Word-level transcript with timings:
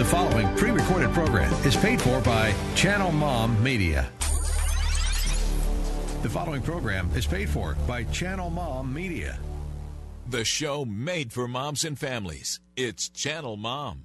The 0.00 0.06
following 0.06 0.48
pre 0.56 0.70
recorded 0.70 1.10
program 1.10 1.52
is 1.62 1.76
paid 1.76 2.00
for 2.00 2.22
by 2.22 2.54
Channel 2.74 3.12
Mom 3.12 3.62
Media. 3.62 4.10
The 6.22 6.30
following 6.30 6.62
program 6.62 7.10
is 7.14 7.26
paid 7.26 7.50
for 7.50 7.76
by 7.86 8.04
Channel 8.04 8.48
Mom 8.48 8.94
Media. 8.94 9.38
The 10.26 10.42
show 10.42 10.86
made 10.86 11.34
for 11.34 11.46
moms 11.46 11.84
and 11.84 11.98
families. 11.98 12.60
It's 12.76 13.10
Channel 13.10 13.58
Mom. 13.58 14.04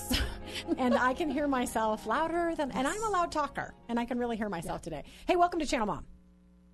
And 0.78 0.94
I 0.94 1.14
can 1.14 1.30
hear 1.30 1.46
myself 1.46 2.06
louder 2.06 2.54
than, 2.56 2.70
and 2.72 2.88
I'm 2.88 3.02
a 3.04 3.10
loud 3.10 3.30
talker, 3.30 3.74
and 3.88 4.00
I 4.00 4.04
can 4.04 4.18
really 4.18 4.36
hear 4.36 4.48
myself 4.48 4.82
today. 4.82 5.04
Hey, 5.26 5.36
welcome 5.36 5.60
to 5.60 5.66
Channel 5.66 5.86
Mom, 5.86 6.04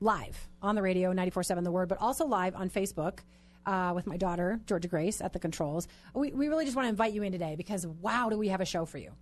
live 0.01 0.49
on 0.63 0.77
the 0.77 0.83
radio, 0.83 1.13
94.7 1.13 1.65
The 1.65 1.71
Word, 1.71 1.89
but 1.89 1.99
also 1.99 2.25
live 2.25 2.55
on 2.55 2.71
Facebook 2.71 3.19
uh, 3.67 3.93
with 3.95 4.07
my 4.07 4.17
daughter, 4.17 4.61
Georgia 4.67 4.89
Grace, 4.89 5.21
at 5.21 5.33
the 5.33 5.39
controls. 5.39 5.89
We, 6.15 6.31
we 6.33 6.49
really 6.49 6.65
just 6.65 6.77
want 6.77 6.87
to 6.87 6.91
invite 6.91 7.13
you 7.13 7.23
in 7.23 7.33
today 7.33 7.55
because, 7.57 7.87
wow, 7.87 8.29
do 8.31 8.39
we 8.39 8.49
have 8.49 8.61
a 8.61 8.65
show 8.65 8.85
for 8.85 8.99
you. 8.99 9.13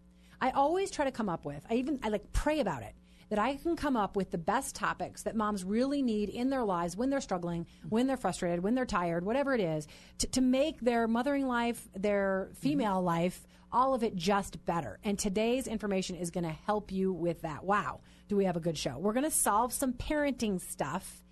I 0.41 0.51
always 0.51 0.91
try 0.91 1.05
to 1.05 1.13
come 1.13 1.29
up 1.29 1.45
with, 1.45 1.65
I 1.69 1.75
even, 1.75 1.99
I 2.03 2.09
like 2.09 2.33
pray 2.33 2.61
about 2.61 2.83
it, 2.83 2.95
that 3.31 3.39
I 3.39 3.57
can 3.57 3.77
come 3.77 3.97
up 3.97 4.17
with 4.17 4.31
the 4.31 4.39
best 4.39 4.75
topics 4.75 5.23
that 5.23 5.37
moms 5.37 5.65
really 5.65 6.03
need 6.03 6.29
in 6.29 6.51
their 6.51 6.65
lives 6.65 6.97
when 6.97 7.11
they're 7.11 7.21
struggling, 7.21 7.67
when 7.89 8.07
they're 8.07 8.17
frustrated, 8.17 8.63
when 8.63 8.75
they're 8.75 8.87
tired, 8.87 9.25
whatever 9.25 9.55
it 9.55 9.61
is, 9.61 9.87
to, 10.19 10.27
to 10.29 10.41
make 10.41 10.81
their 10.81 11.07
mothering 11.07 11.47
life, 11.47 11.89
their 11.95 12.51
female 12.55 13.01
life, 13.03 13.47
all 13.73 13.95
of 13.95 14.03
it 14.03 14.17
just 14.17 14.65
better. 14.65 14.99
And 15.05 15.19
today's 15.19 15.67
information 15.67 16.17
is 16.17 16.31
going 16.31 16.45
to 16.45 16.57
help 16.67 16.93
you 16.93 17.13
with 17.13 17.43
that. 17.43 17.65
Wow, 17.65 18.01
do 18.29 18.37
we 18.37 18.45
have 18.45 18.57
a 18.57 18.61
good 18.61 18.79
show? 18.79 18.99
We're 18.99 19.13
going 19.13 19.25
to 19.25 19.31
solve 19.31 19.73
some 19.73 19.93
parenting 19.93 20.61
stuff 20.61 21.23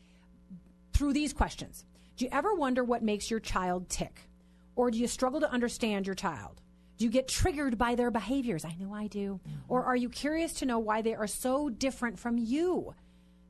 through 0.92 1.12
these 1.12 1.32
questions. 1.32 1.84
Do 2.16 2.24
you 2.24 2.30
ever 2.32 2.54
wonder 2.54 2.82
what 2.82 3.02
makes 3.02 3.30
your 3.30 3.40
child 3.40 3.88
tick? 3.88 4.28
Or 4.74 4.90
do 4.90 4.98
you 4.98 5.06
struggle 5.06 5.40
to 5.40 5.50
understand 5.50 6.06
your 6.06 6.14
child? 6.14 6.60
Do 6.96 7.04
you 7.04 7.10
get 7.10 7.28
triggered 7.28 7.78
by 7.78 7.94
their 7.94 8.10
behaviors? 8.10 8.64
I 8.64 8.74
know 8.78 8.92
I 8.92 9.06
do. 9.06 9.40
Mm-hmm. 9.40 9.58
Or 9.68 9.84
are 9.84 9.96
you 9.96 10.08
curious 10.08 10.52
to 10.54 10.66
know 10.66 10.80
why 10.80 11.02
they 11.02 11.14
are 11.14 11.28
so 11.28 11.68
different 11.68 12.18
from 12.18 12.38
you? 12.38 12.94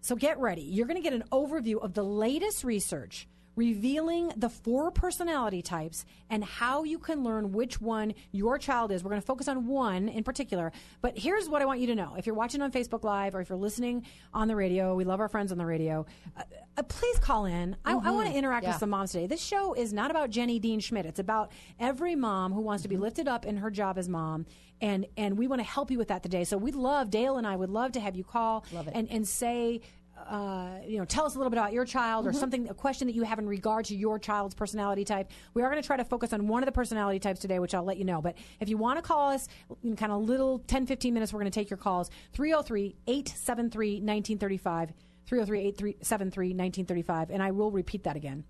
So 0.01 0.17
get 0.17 0.39
ready. 0.39 0.63
You're 0.63 0.87
going 0.87 1.03
to 1.03 1.03
get 1.03 1.15
an 1.15 1.25
overview 1.33 1.83
of 1.83 1.95
the 1.95 2.03
latest 2.03 2.63
research 2.63 3.27
revealing 3.59 4.33
the 4.37 4.49
four 4.49 4.93
personality 4.93 5.61
types 5.61 6.05
and 6.31 6.45
how 6.45 6.85
you 6.85 6.97
can 6.99 7.25
learn 7.25 7.51
which 7.51 7.81
one 7.81 8.15
your 8.31 8.57
child 8.57 8.93
is. 8.93 9.03
We're 9.03 9.11
going 9.11 9.21
to 9.21 9.27
focus 9.27 9.49
on 9.49 9.67
one 9.67 10.09
in 10.09 10.23
particular. 10.23 10.71
But 11.01 11.19
here's 11.19 11.49
what 11.49 11.61
I 11.61 11.65
want 11.65 11.81
you 11.81 11.89
to 11.89 11.97
know. 11.97 12.15
If 12.17 12.25
you're 12.25 12.37
watching 12.37 12.63
on 12.63 12.71
Facebook 12.71 13.03
Live 13.03 13.35
or 13.35 13.41
if 13.41 13.49
you're 13.49 13.59
listening 13.59 14.07
on 14.33 14.47
the 14.47 14.55
radio, 14.55 14.95
we 14.95 15.03
love 15.03 15.19
our 15.19 15.29
friends 15.29 15.51
on 15.51 15.59
the 15.59 15.67
radio. 15.67 16.07
Uh, 16.37 16.43
uh, 16.77 16.83
please 16.85 17.19
call 17.19 17.47
in. 17.47 17.77
I, 17.85 17.95
I 17.95 18.11
want 18.13 18.29
to 18.29 18.35
interact 18.35 18.65
with 18.65 18.77
some 18.77 18.91
moms 18.91 19.11
today. 19.11 19.27
This 19.27 19.43
show 19.43 19.75
is 19.75 19.93
not 19.93 20.13
about 20.13 20.31
Jenny 20.31 20.61
Dean 20.61 20.79
Schmidt. 20.79 21.05
It's 21.05 21.19
about 21.19 21.51
every 21.81 22.15
mom 22.15 22.53
who 22.53 22.61
wants 22.61 22.85
to 22.85 22.89
be 22.89 22.97
lifted 22.97 23.27
up 23.27 23.45
in 23.45 23.57
her 23.57 23.71
job 23.71 23.99
as 23.99 24.09
mom. 24.09 24.47
And, 24.81 25.07
and 25.17 25.37
we 25.37 25.49
want 25.49 25.59
to 25.59 25.67
help 25.67 25.91
you 25.91 25.99
with 25.99 26.07
that 26.09 26.23
today. 26.23 26.45
So 26.45 26.57
we'd 26.57 26.77
love, 26.77 27.11
Dale 27.11 27.37
and 27.37 27.47
I 27.49 27.57
would 27.57 27.71
love 27.71 27.91
to 27.93 28.01
have 28.01 28.15
you 28.15 28.23
call 28.23 28.65
and, 28.95 29.11
and 29.11 29.27
say, 29.27 29.81
uh, 30.29 30.79
you 30.87 30.99
know, 30.99 31.05
tell 31.05 31.25
us 31.25 31.35
a 31.35 31.39
little 31.39 31.51
bit 31.51 31.59
about 31.59 31.73
your 31.73 31.85
child 31.85 32.27
or 32.27 32.33
something, 32.33 32.69
a 32.69 32.75
question 32.75 33.07
that 33.09 33.15
you 33.15 33.23
have 33.23 33.39
in 33.39 33.49
regard 33.49 33.85
to 33.87 33.97
your 33.97 34.19
child's 34.19 34.55
personality 34.55 35.05
type. 35.05 35.31
We 35.55 35.63
are 35.63 35.71
going 35.71 35.81
to 35.81 35.87
try 35.87 35.97
to 35.97 36.05
focus 36.05 36.33
on 36.33 36.49
one 36.49 36.63
of 36.63 36.67
the 36.67 36.73
personality 36.73 37.19
types 37.19 37.41
today, 37.41 37.59
which 37.59 37.75
I'll 37.75 37.85
let 37.85 37.97
you 37.97 38.05
know. 38.05 38.21
But 38.21 38.37
if 38.61 38.69
you 38.69 38.77
want 38.77 38.99
to 38.99 39.03
call 39.03 39.31
us 39.31 39.49
in 39.83 39.97
kind 39.97 40.13
of 40.13 40.23
little 40.23 40.59
10, 40.61 40.87
15 40.87 41.15
minutes, 41.15 41.33
we're 41.33 41.41
going 41.41 41.51
to 41.51 41.59
take 41.59 41.71
your 41.71 41.79
calls 41.79 42.11
303 42.33 42.97
873 43.07 43.91
1935. 44.01 44.93
303 45.27 45.59
873 45.61 46.47
1935. 46.49 47.31
And 47.31 47.43
I 47.43 47.51
will 47.51 47.71
repeat 47.71 48.05
that 48.05 48.17
again. 48.17 48.45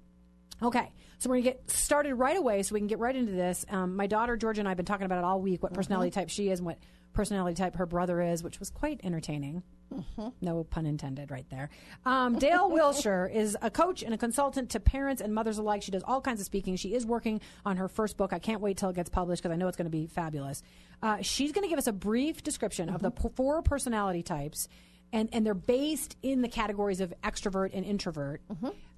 Okay, 0.63 0.93
so 1.19 1.29
we're 1.31 1.37
gonna 1.37 1.43
get 1.45 1.71
started 1.71 2.15
right 2.15 2.37
away, 2.37 2.63
so 2.63 2.75
we 2.75 2.81
can 2.81 2.87
get 2.89 2.99
right 2.99 3.15
into 3.15 3.33
this. 3.33 3.65
Um, 3.69 3.95
my 3.97 4.07
daughter 4.07 4.37
Georgia 4.37 4.61
and 4.61 4.69
I 4.69 4.73
have 4.73 4.77
been 4.77 4.87
talking 4.87 5.07
about 5.07 5.19
it 5.19 5.25
all 5.25 5.41
week. 5.41 5.63
What 5.63 5.73
personality 5.75 6.11
type 6.11 6.29
she 6.31 6.51
is, 6.51 6.59
and 6.59 6.67
what 6.67 6.79
personality 7.13 7.55
type 7.55 7.77
her 7.77 7.87
brother 7.87 8.21
is, 8.21 8.43
which 8.43 8.59
was 8.59 8.71
quite 8.71 9.01
entertaining. 9.05 9.63
No 10.43 10.65
pun 10.65 10.85
intended, 10.85 11.31
right 11.31 11.47
there. 11.49 11.71
Um, 12.05 12.39
Dale 12.39 12.71
Wilshire 12.73 13.27
is 13.33 13.57
a 13.63 13.71
coach 13.71 14.03
and 14.03 14.13
a 14.13 14.19
consultant 14.19 14.71
to 14.71 14.81
parents 14.81 15.23
and 15.23 15.35
mothers 15.35 15.57
alike. 15.59 15.83
She 15.83 15.91
does 15.91 16.03
all 16.07 16.21
kinds 16.21 16.41
of 16.41 16.47
speaking. 16.47 16.77
She 16.77 16.93
is 16.95 17.07
working 17.07 17.41
on 17.65 17.79
her 17.79 17.89
first 17.89 18.17
book. 18.19 18.33
I 18.35 18.39
can't 18.39 18.61
wait 18.61 18.77
till 18.77 18.91
it 18.91 18.97
gets 18.97 19.09
published 19.09 19.43
because 19.43 19.53
I 19.55 19.57
know 19.57 19.67
it's 19.67 19.77
going 19.79 19.87
to 19.87 19.91
be 19.91 20.07
fabulous. 20.07 20.63
Uh, 21.03 21.19
she's 21.23 21.53
going 21.53 21.63
to 21.63 21.69
give 21.69 21.79
us 21.79 21.87
a 21.87 21.93
brief 21.93 22.43
description 22.43 22.91
of 22.91 23.01
the 23.01 23.11
p- 23.11 23.29
four 23.35 23.63
personality 23.63 24.23
types, 24.23 24.69
and 25.13 25.29
and 25.33 25.47
they're 25.47 25.55
based 25.55 26.17
in 26.23 26.43
the 26.43 26.49
categories 26.49 27.01
of 27.01 27.15
extrovert 27.25 27.71
and 27.73 27.85
introvert. 27.87 28.43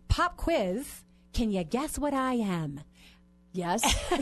Pop 0.08 0.36
quiz. 0.36 1.04
Can 1.32 1.50
you 1.50 1.64
guess 1.64 1.98
what 1.98 2.14
I 2.14 2.34
am? 2.34 2.80
Yes. 3.52 3.82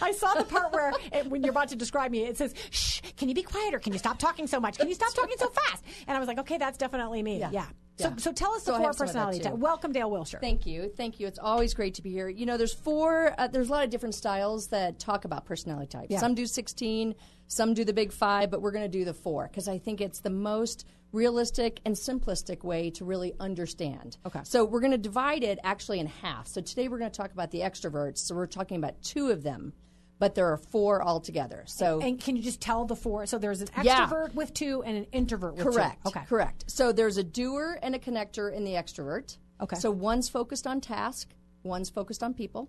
I 0.00 0.12
saw 0.12 0.32
the 0.34 0.44
part 0.44 0.72
where 0.72 0.92
it, 1.12 1.26
when 1.26 1.42
you're 1.42 1.50
about 1.50 1.68
to 1.68 1.76
describe 1.76 2.10
me, 2.12 2.24
it 2.24 2.36
says, 2.36 2.54
"Shh, 2.70 3.00
can 3.16 3.28
you 3.28 3.34
be 3.34 3.42
quieter? 3.42 3.78
Can 3.80 3.92
you 3.92 3.98
stop 3.98 4.18
talking 4.18 4.46
so 4.46 4.60
much? 4.60 4.78
Can 4.78 4.88
you 4.88 4.94
stop 4.94 5.12
talking 5.14 5.36
so 5.38 5.48
fast?" 5.48 5.84
And 6.06 6.16
I 6.16 6.20
was 6.20 6.28
like, 6.28 6.38
"Okay, 6.38 6.56
that's 6.56 6.78
definitely 6.78 7.22
me." 7.22 7.40
Yeah. 7.40 7.50
Yeah. 7.50 7.66
So, 7.98 8.08
Yeah. 8.10 8.16
so 8.16 8.32
tell 8.32 8.52
us 8.52 8.62
the 8.62 8.66
So 8.72 8.74
I 8.74 8.78
four 8.78 8.86
have 8.86 8.94
some 8.96 9.06
of 9.08 9.12
that, 9.14 9.18
personality 9.18 9.40
types. 9.40 9.56
Welcome, 9.56 9.92
Dale 9.92 10.10
Wilshire. 10.10 10.38
Thank 10.40 10.66
you. 10.66 10.92
Thank 10.96 11.18
you. 11.18 11.26
It's 11.26 11.38
always 11.38 11.74
great 11.74 11.94
to 11.94 12.02
be 12.02 12.10
here. 12.10 12.28
You 12.28 12.44
know, 12.46 12.56
there's 12.58 12.74
four, 12.74 13.34
uh, 13.38 13.48
there's 13.48 13.68
a 13.68 13.72
lot 13.72 13.84
of 13.84 13.90
different 13.90 14.14
styles 14.14 14.68
that 14.68 14.98
talk 14.98 15.24
about 15.24 15.46
personality 15.46 15.86
types. 15.88 16.10
Yeah. 16.10 16.20
Some 16.20 16.34
do 16.34 16.46
16, 16.46 17.14
some 17.48 17.74
do 17.74 17.84
the 17.84 17.92
big 17.92 18.12
five, 18.12 18.50
but 18.50 18.60
we're 18.62 18.72
going 18.72 18.84
to 18.90 18.98
do 18.98 19.04
the 19.04 19.14
four 19.14 19.48
because 19.48 19.68
I 19.68 19.78
think 19.78 20.00
it's 20.00 20.20
the 20.20 20.30
most 20.30 20.84
realistic 21.12 21.80
and 21.84 21.94
simplistic 21.94 22.64
way 22.64 22.90
to 22.90 23.04
really 23.04 23.32
understand. 23.40 24.18
Okay. 24.26 24.40
So 24.44 24.64
we're 24.64 24.80
going 24.80 24.92
to 24.92 24.98
divide 24.98 25.42
it 25.44 25.58
actually 25.62 26.00
in 26.00 26.06
half. 26.06 26.46
So 26.48 26.60
today 26.60 26.88
we're 26.88 26.98
going 26.98 27.10
to 27.10 27.16
talk 27.16 27.32
about 27.32 27.50
the 27.50 27.60
extroverts. 27.60 28.18
So 28.18 28.34
we're 28.34 28.46
talking 28.46 28.76
about 28.76 29.00
two 29.02 29.30
of 29.30 29.42
them, 29.42 29.72
but 30.18 30.34
there 30.34 30.50
are 30.52 30.56
four 30.56 31.02
altogether. 31.02 31.64
So 31.66 32.00
and 32.00 32.20
can 32.20 32.36
you 32.36 32.42
just 32.42 32.60
tell 32.60 32.84
the 32.84 32.96
four? 32.96 33.26
So 33.26 33.38
there's 33.38 33.62
an 33.62 33.68
Yeah. 33.82 34.06
extrovert 34.08 34.34
with 34.34 34.52
two 34.52 34.82
and 34.82 34.96
an 34.96 35.06
introvert 35.12 35.54
with 35.54 35.66
Correct. 35.66 36.02
two. 36.04 36.08
Okay. 36.10 36.24
Correct. 36.26 36.64
So 36.70 36.92
there's 36.92 37.16
a 37.16 37.24
doer 37.24 37.78
and 37.82 37.94
a 37.94 37.98
connector 37.98 38.52
in 38.52 38.64
the 38.64 38.72
extrovert. 38.72 39.38
Okay. 39.60 39.76
So 39.76 39.90
one's 39.90 40.28
focused 40.28 40.66
on 40.66 40.80
task, 40.80 41.30
one's 41.62 41.88
focused 41.88 42.22
on 42.22 42.34
people. 42.34 42.68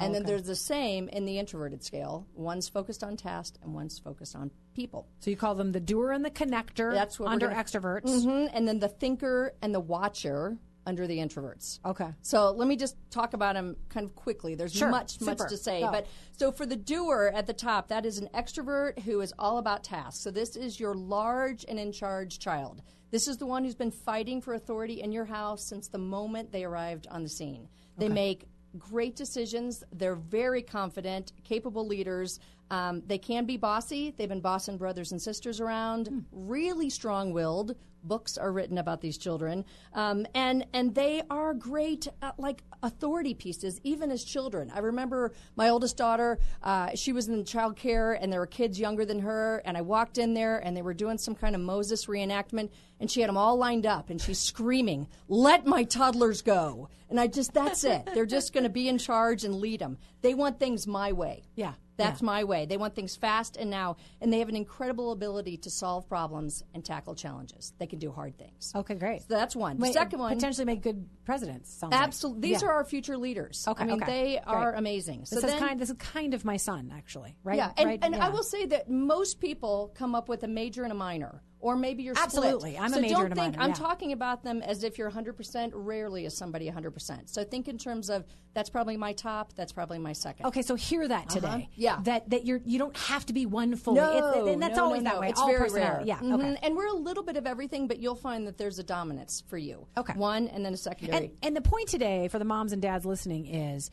And 0.00 0.14
then 0.14 0.22
Oh, 0.22 0.24
okay. 0.24 0.32
there's 0.32 0.42
the 0.44 0.56
same 0.56 1.08
in 1.08 1.24
the 1.24 1.38
introverted 1.38 1.82
scale. 1.82 2.26
One's 2.34 2.68
focused 2.68 3.02
on 3.04 3.16
task 3.16 3.56
and 3.62 3.74
one's 3.74 3.98
focused 3.98 4.34
on 4.36 4.50
people. 4.74 5.06
So 5.20 5.30
you 5.30 5.36
call 5.36 5.54
them 5.54 5.72
the 5.72 5.80
doer 5.80 6.12
and 6.12 6.24
the 6.24 6.30
connector 6.30 6.92
That's 6.92 7.18
what 7.20 7.30
under 7.30 7.48
gonna- 7.48 7.62
extroverts. 7.62 8.22
hmm 8.24 8.46
And 8.54 8.66
then 8.66 8.78
the 8.78 8.88
thinker 8.88 9.54
and 9.62 9.74
the 9.74 9.80
watcher 9.80 10.56
under 10.84 11.06
the 11.06 11.18
introverts. 11.18 11.78
Okay. 11.84 12.08
So 12.22 12.50
let 12.50 12.66
me 12.66 12.74
just 12.74 12.96
talk 13.10 13.34
about 13.34 13.54
them 13.54 13.76
kind 13.88 14.04
of 14.04 14.16
quickly. 14.16 14.56
There's 14.56 14.72
Sure. 14.72 14.90
much, 14.90 15.20
much 15.20 15.38
to 15.38 15.56
say. 15.56 15.80
Go. 15.82 15.92
But 15.92 16.06
so 16.36 16.50
for 16.50 16.66
the 16.66 16.74
doer 16.74 17.30
at 17.32 17.46
the 17.46 17.52
top, 17.52 17.86
that 17.88 18.04
is 18.04 18.18
an 18.18 18.28
extrovert 18.34 18.98
who 19.00 19.20
is 19.20 19.32
all 19.38 19.58
about 19.58 19.84
tasks. 19.84 20.20
So 20.24 20.32
this 20.32 20.56
is 20.56 20.80
your 20.80 20.94
large 20.94 21.64
and 21.68 21.78
in 21.78 21.92
charge 21.92 22.40
child. 22.40 22.82
This 23.12 23.28
is 23.28 23.36
the 23.36 23.46
one 23.46 23.62
who's 23.62 23.74
been 23.76 23.90
fighting 23.92 24.40
for 24.40 24.54
authority 24.54 25.02
in 25.02 25.12
your 25.12 25.26
house 25.26 25.62
since 25.64 25.86
the 25.86 25.98
moment 25.98 26.50
they 26.50 26.64
arrived 26.64 27.06
on 27.10 27.22
the 27.22 27.28
scene. 27.28 27.68
They 27.98 28.08
make 28.08 28.46
great 28.78 29.16
decisions. 29.16 29.84
They're 29.92 30.14
very 30.14 30.62
confident, 30.62 31.32
capable 31.44 31.86
leaders. 31.86 32.40
Um, 32.70 33.02
they 33.06 33.18
can 33.18 33.44
be 33.44 33.56
bossy. 33.56 34.14
They've 34.16 34.28
been 34.28 34.40
bossing 34.40 34.78
brothers 34.78 35.12
and 35.12 35.20
sisters 35.20 35.60
around. 35.60 36.24
Really 36.32 36.88
strong-willed. 36.90 37.76
Books 38.04 38.36
are 38.36 38.50
written 38.50 38.78
about 38.78 39.00
these 39.00 39.16
children, 39.16 39.64
um, 39.94 40.26
and 40.34 40.66
and 40.72 40.92
they 40.92 41.22
are 41.30 41.54
great, 41.54 42.08
uh, 42.20 42.32
like 42.36 42.64
authority 42.82 43.32
pieces, 43.32 43.80
even 43.84 44.10
as 44.10 44.24
children. 44.24 44.72
I 44.74 44.80
remember 44.80 45.30
my 45.54 45.68
oldest 45.68 45.98
daughter; 45.98 46.40
uh, 46.64 46.96
she 46.96 47.12
was 47.12 47.28
in 47.28 47.44
child 47.44 47.76
care, 47.76 48.14
and 48.14 48.32
there 48.32 48.40
were 48.40 48.48
kids 48.48 48.80
younger 48.80 49.04
than 49.04 49.20
her. 49.20 49.62
And 49.64 49.76
I 49.76 49.82
walked 49.82 50.18
in 50.18 50.34
there, 50.34 50.58
and 50.58 50.76
they 50.76 50.82
were 50.82 50.94
doing 50.94 51.16
some 51.16 51.36
kind 51.36 51.54
of 51.54 51.60
Moses 51.60 52.06
reenactment, 52.06 52.70
and 52.98 53.08
she 53.08 53.20
had 53.20 53.28
them 53.28 53.36
all 53.36 53.56
lined 53.56 53.86
up, 53.86 54.10
and 54.10 54.20
she's 54.20 54.40
screaming, 54.40 55.06
"Let 55.28 55.64
my 55.64 55.84
toddlers 55.84 56.42
go!" 56.42 56.88
And 57.08 57.20
I 57.20 57.28
just 57.28 57.54
that's 57.54 57.84
it. 57.84 58.08
They're 58.14 58.26
just 58.26 58.52
going 58.52 58.64
to 58.64 58.70
be 58.70 58.88
in 58.88 58.98
charge 58.98 59.44
and 59.44 59.60
lead 59.60 59.78
them. 59.78 59.98
They 60.22 60.34
want 60.34 60.58
things 60.58 60.86
my 60.86 61.12
way. 61.12 61.42
Yeah, 61.54 61.74
That's 61.96 62.22
yeah. 62.22 62.26
my 62.26 62.44
way. 62.44 62.64
They 62.66 62.76
want 62.76 62.94
things 62.94 63.16
fast 63.16 63.56
and 63.56 63.68
now, 63.70 63.96
and 64.20 64.32
they 64.32 64.38
have 64.38 64.48
an 64.48 64.56
incredible 64.56 65.12
ability 65.12 65.56
to 65.58 65.70
solve 65.70 66.08
problems 66.08 66.62
and 66.74 66.84
tackle 66.84 67.14
challenges. 67.14 67.72
They 67.78 67.86
can 67.86 67.98
do 67.98 68.10
hard 68.12 68.38
things. 68.38 68.72
Okay, 68.74 68.94
great. 68.94 69.22
So 69.22 69.26
that's 69.30 69.54
one. 69.56 69.78
The 69.78 69.92
second 69.92 70.20
one, 70.20 70.32
potentially 70.34 70.64
make 70.64 70.82
good 70.82 71.08
presidents. 71.24 71.72
sounds 71.72 71.92
like. 71.92 72.00
absolutely. 72.02 72.40
These 72.42 72.62
Yeah. 72.62 72.68
are 72.68 72.72
our 72.74 72.84
future 72.84 73.16
leaders. 73.18 73.64
Okay, 73.66 73.82
I 73.82 73.86
mean, 73.86 74.02
okay. 74.02 74.12
they 74.12 74.38
are 74.38 74.70
Great. 74.70 74.78
amazing. 74.78 75.24
So 75.26 75.36
This 75.36 75.44
then, 75.44 75.54
is 75.54 75.60
kind. 75.60 75.80
This 75.80 75.90
is 75.90 75.96
kind 75.98 76.34
of 76.34 76.44
my 76.44 76.56
son, 76.56 76.92
actually. 76.96 77.36
Right? 77.44 77.56
yeah, 77.56 77.72
and, 77.76 77.88
right? 77.88 77.98
and 78.02 78.14
Yeah. 78.14 78.26
I 78.26 78.28
will 78.30 78.44
say 78.44 78.66
that 78.66 78.88
most 78.88 79.40
people 79.40 79.92
come 79.94 80.14
up 80.14 80.28
with 80.28 80.44
a 80.44 80.48
major 80.48 80.84
and 80.84 80.92
a 80.92 80.96
minor, 80.96 81.42
or 81.62 81.76
maybe 81.76 82.02
you're 82.02 82.14
split. 82.14 82.26
Absolutely. 82.26 82.76
I'm 82.76 82.92
a 82.92 82.96
so 82.96 83.00
major 83.00 83.14
don't 83.14 83.24
and 83.26 83.34
think 83.36 83.56
minor, 83.56 83.62
I'm 83.70 83.72
talking 83.72 84.12
about 84.12 84.42
them 84.42 84.60
as 84.62 84.82
if 84.84 84.98
you're 84.98 85.10
100%. 85.10 85.70
Rarely 85.72 86.26
is 86.26 86.36
somebody 86.36 86.68
100%. 86.70 87.30
So 87.30 87.44
think 87.44 87.68
in 87.68 87.78
terms 87.78 88.10
of 88.10 88.24
that's 88.52 88.68
probably 88.68 88.96
my 88.96 89.12
top, 89.12 89.52
that's 89.54 89.72
probably 89.72 89.98
my 89.98 90.12
second. 90.12 90.46
Okay, 90.46 90.60
so 90.62 90.74
hear 90.74 91.06
that 91.08 91.30
today. 91.30 91.46
Uh-huh. 91.46 91.58
Yeah. 91.74 92.00
that 92.02 92.28
that 92.30 92.44
you're 92.44 92.60
you 92.66 92.78
don't 92.78 92.96
have 92.96 93.24
to 93.26 93.32
be 93.32 93.46
one 93.46 93.76
fully. 93.76 94.00
No, 94.00 94.16
It's- 94.16 94.52
and 94.54 94.62
that's 94.62 94.76
no, 94.76 94.84
always 94.84 95.02
no, 95.02 95.10
that 95.10 95.14
no. 95.14 95.20
way. 95.20 95.28
It's 95.30 95.40
All 95.40 95.46
very 95.46 95.70
rare. 95.70 96.02
Yeah. 96.04 96.16
Okay. 96.16 96.26
Mhm. 96.26 96.58
And 96.62 96.76
we're 96.76 96.88
a 96.88 96.92
little 96.94 97.22
bit 97.22 97.36
of 97.36 97.46
everything, 97.46 97.86
but 97.86 97.98
you'll 97.98 98.14
find 98.16 98.46
that 98.46 98.58
there's 98.58 98.78
a 98.78 98.84
dominance 98.84 99.42
for 99.46 99.56
you. 99.56 99.86
Okay. 99.96 100.12
One 100.14 100.48
and 100.48 100.64
then 100.64 100.74
a 100.74 100.76
secondary. 100.76 101.26
And, 101.26 101.32
and 101.42 101.56
the 101.56 101.62
point 101.62 101.88
today 101.88 102.28
for 102.28 102.38
the 102.38 102.44
moms 102.44 102.72
and 102.72 102.82
dads 102.82 103.06
listening 103.06 103.46
is 103.46 103.90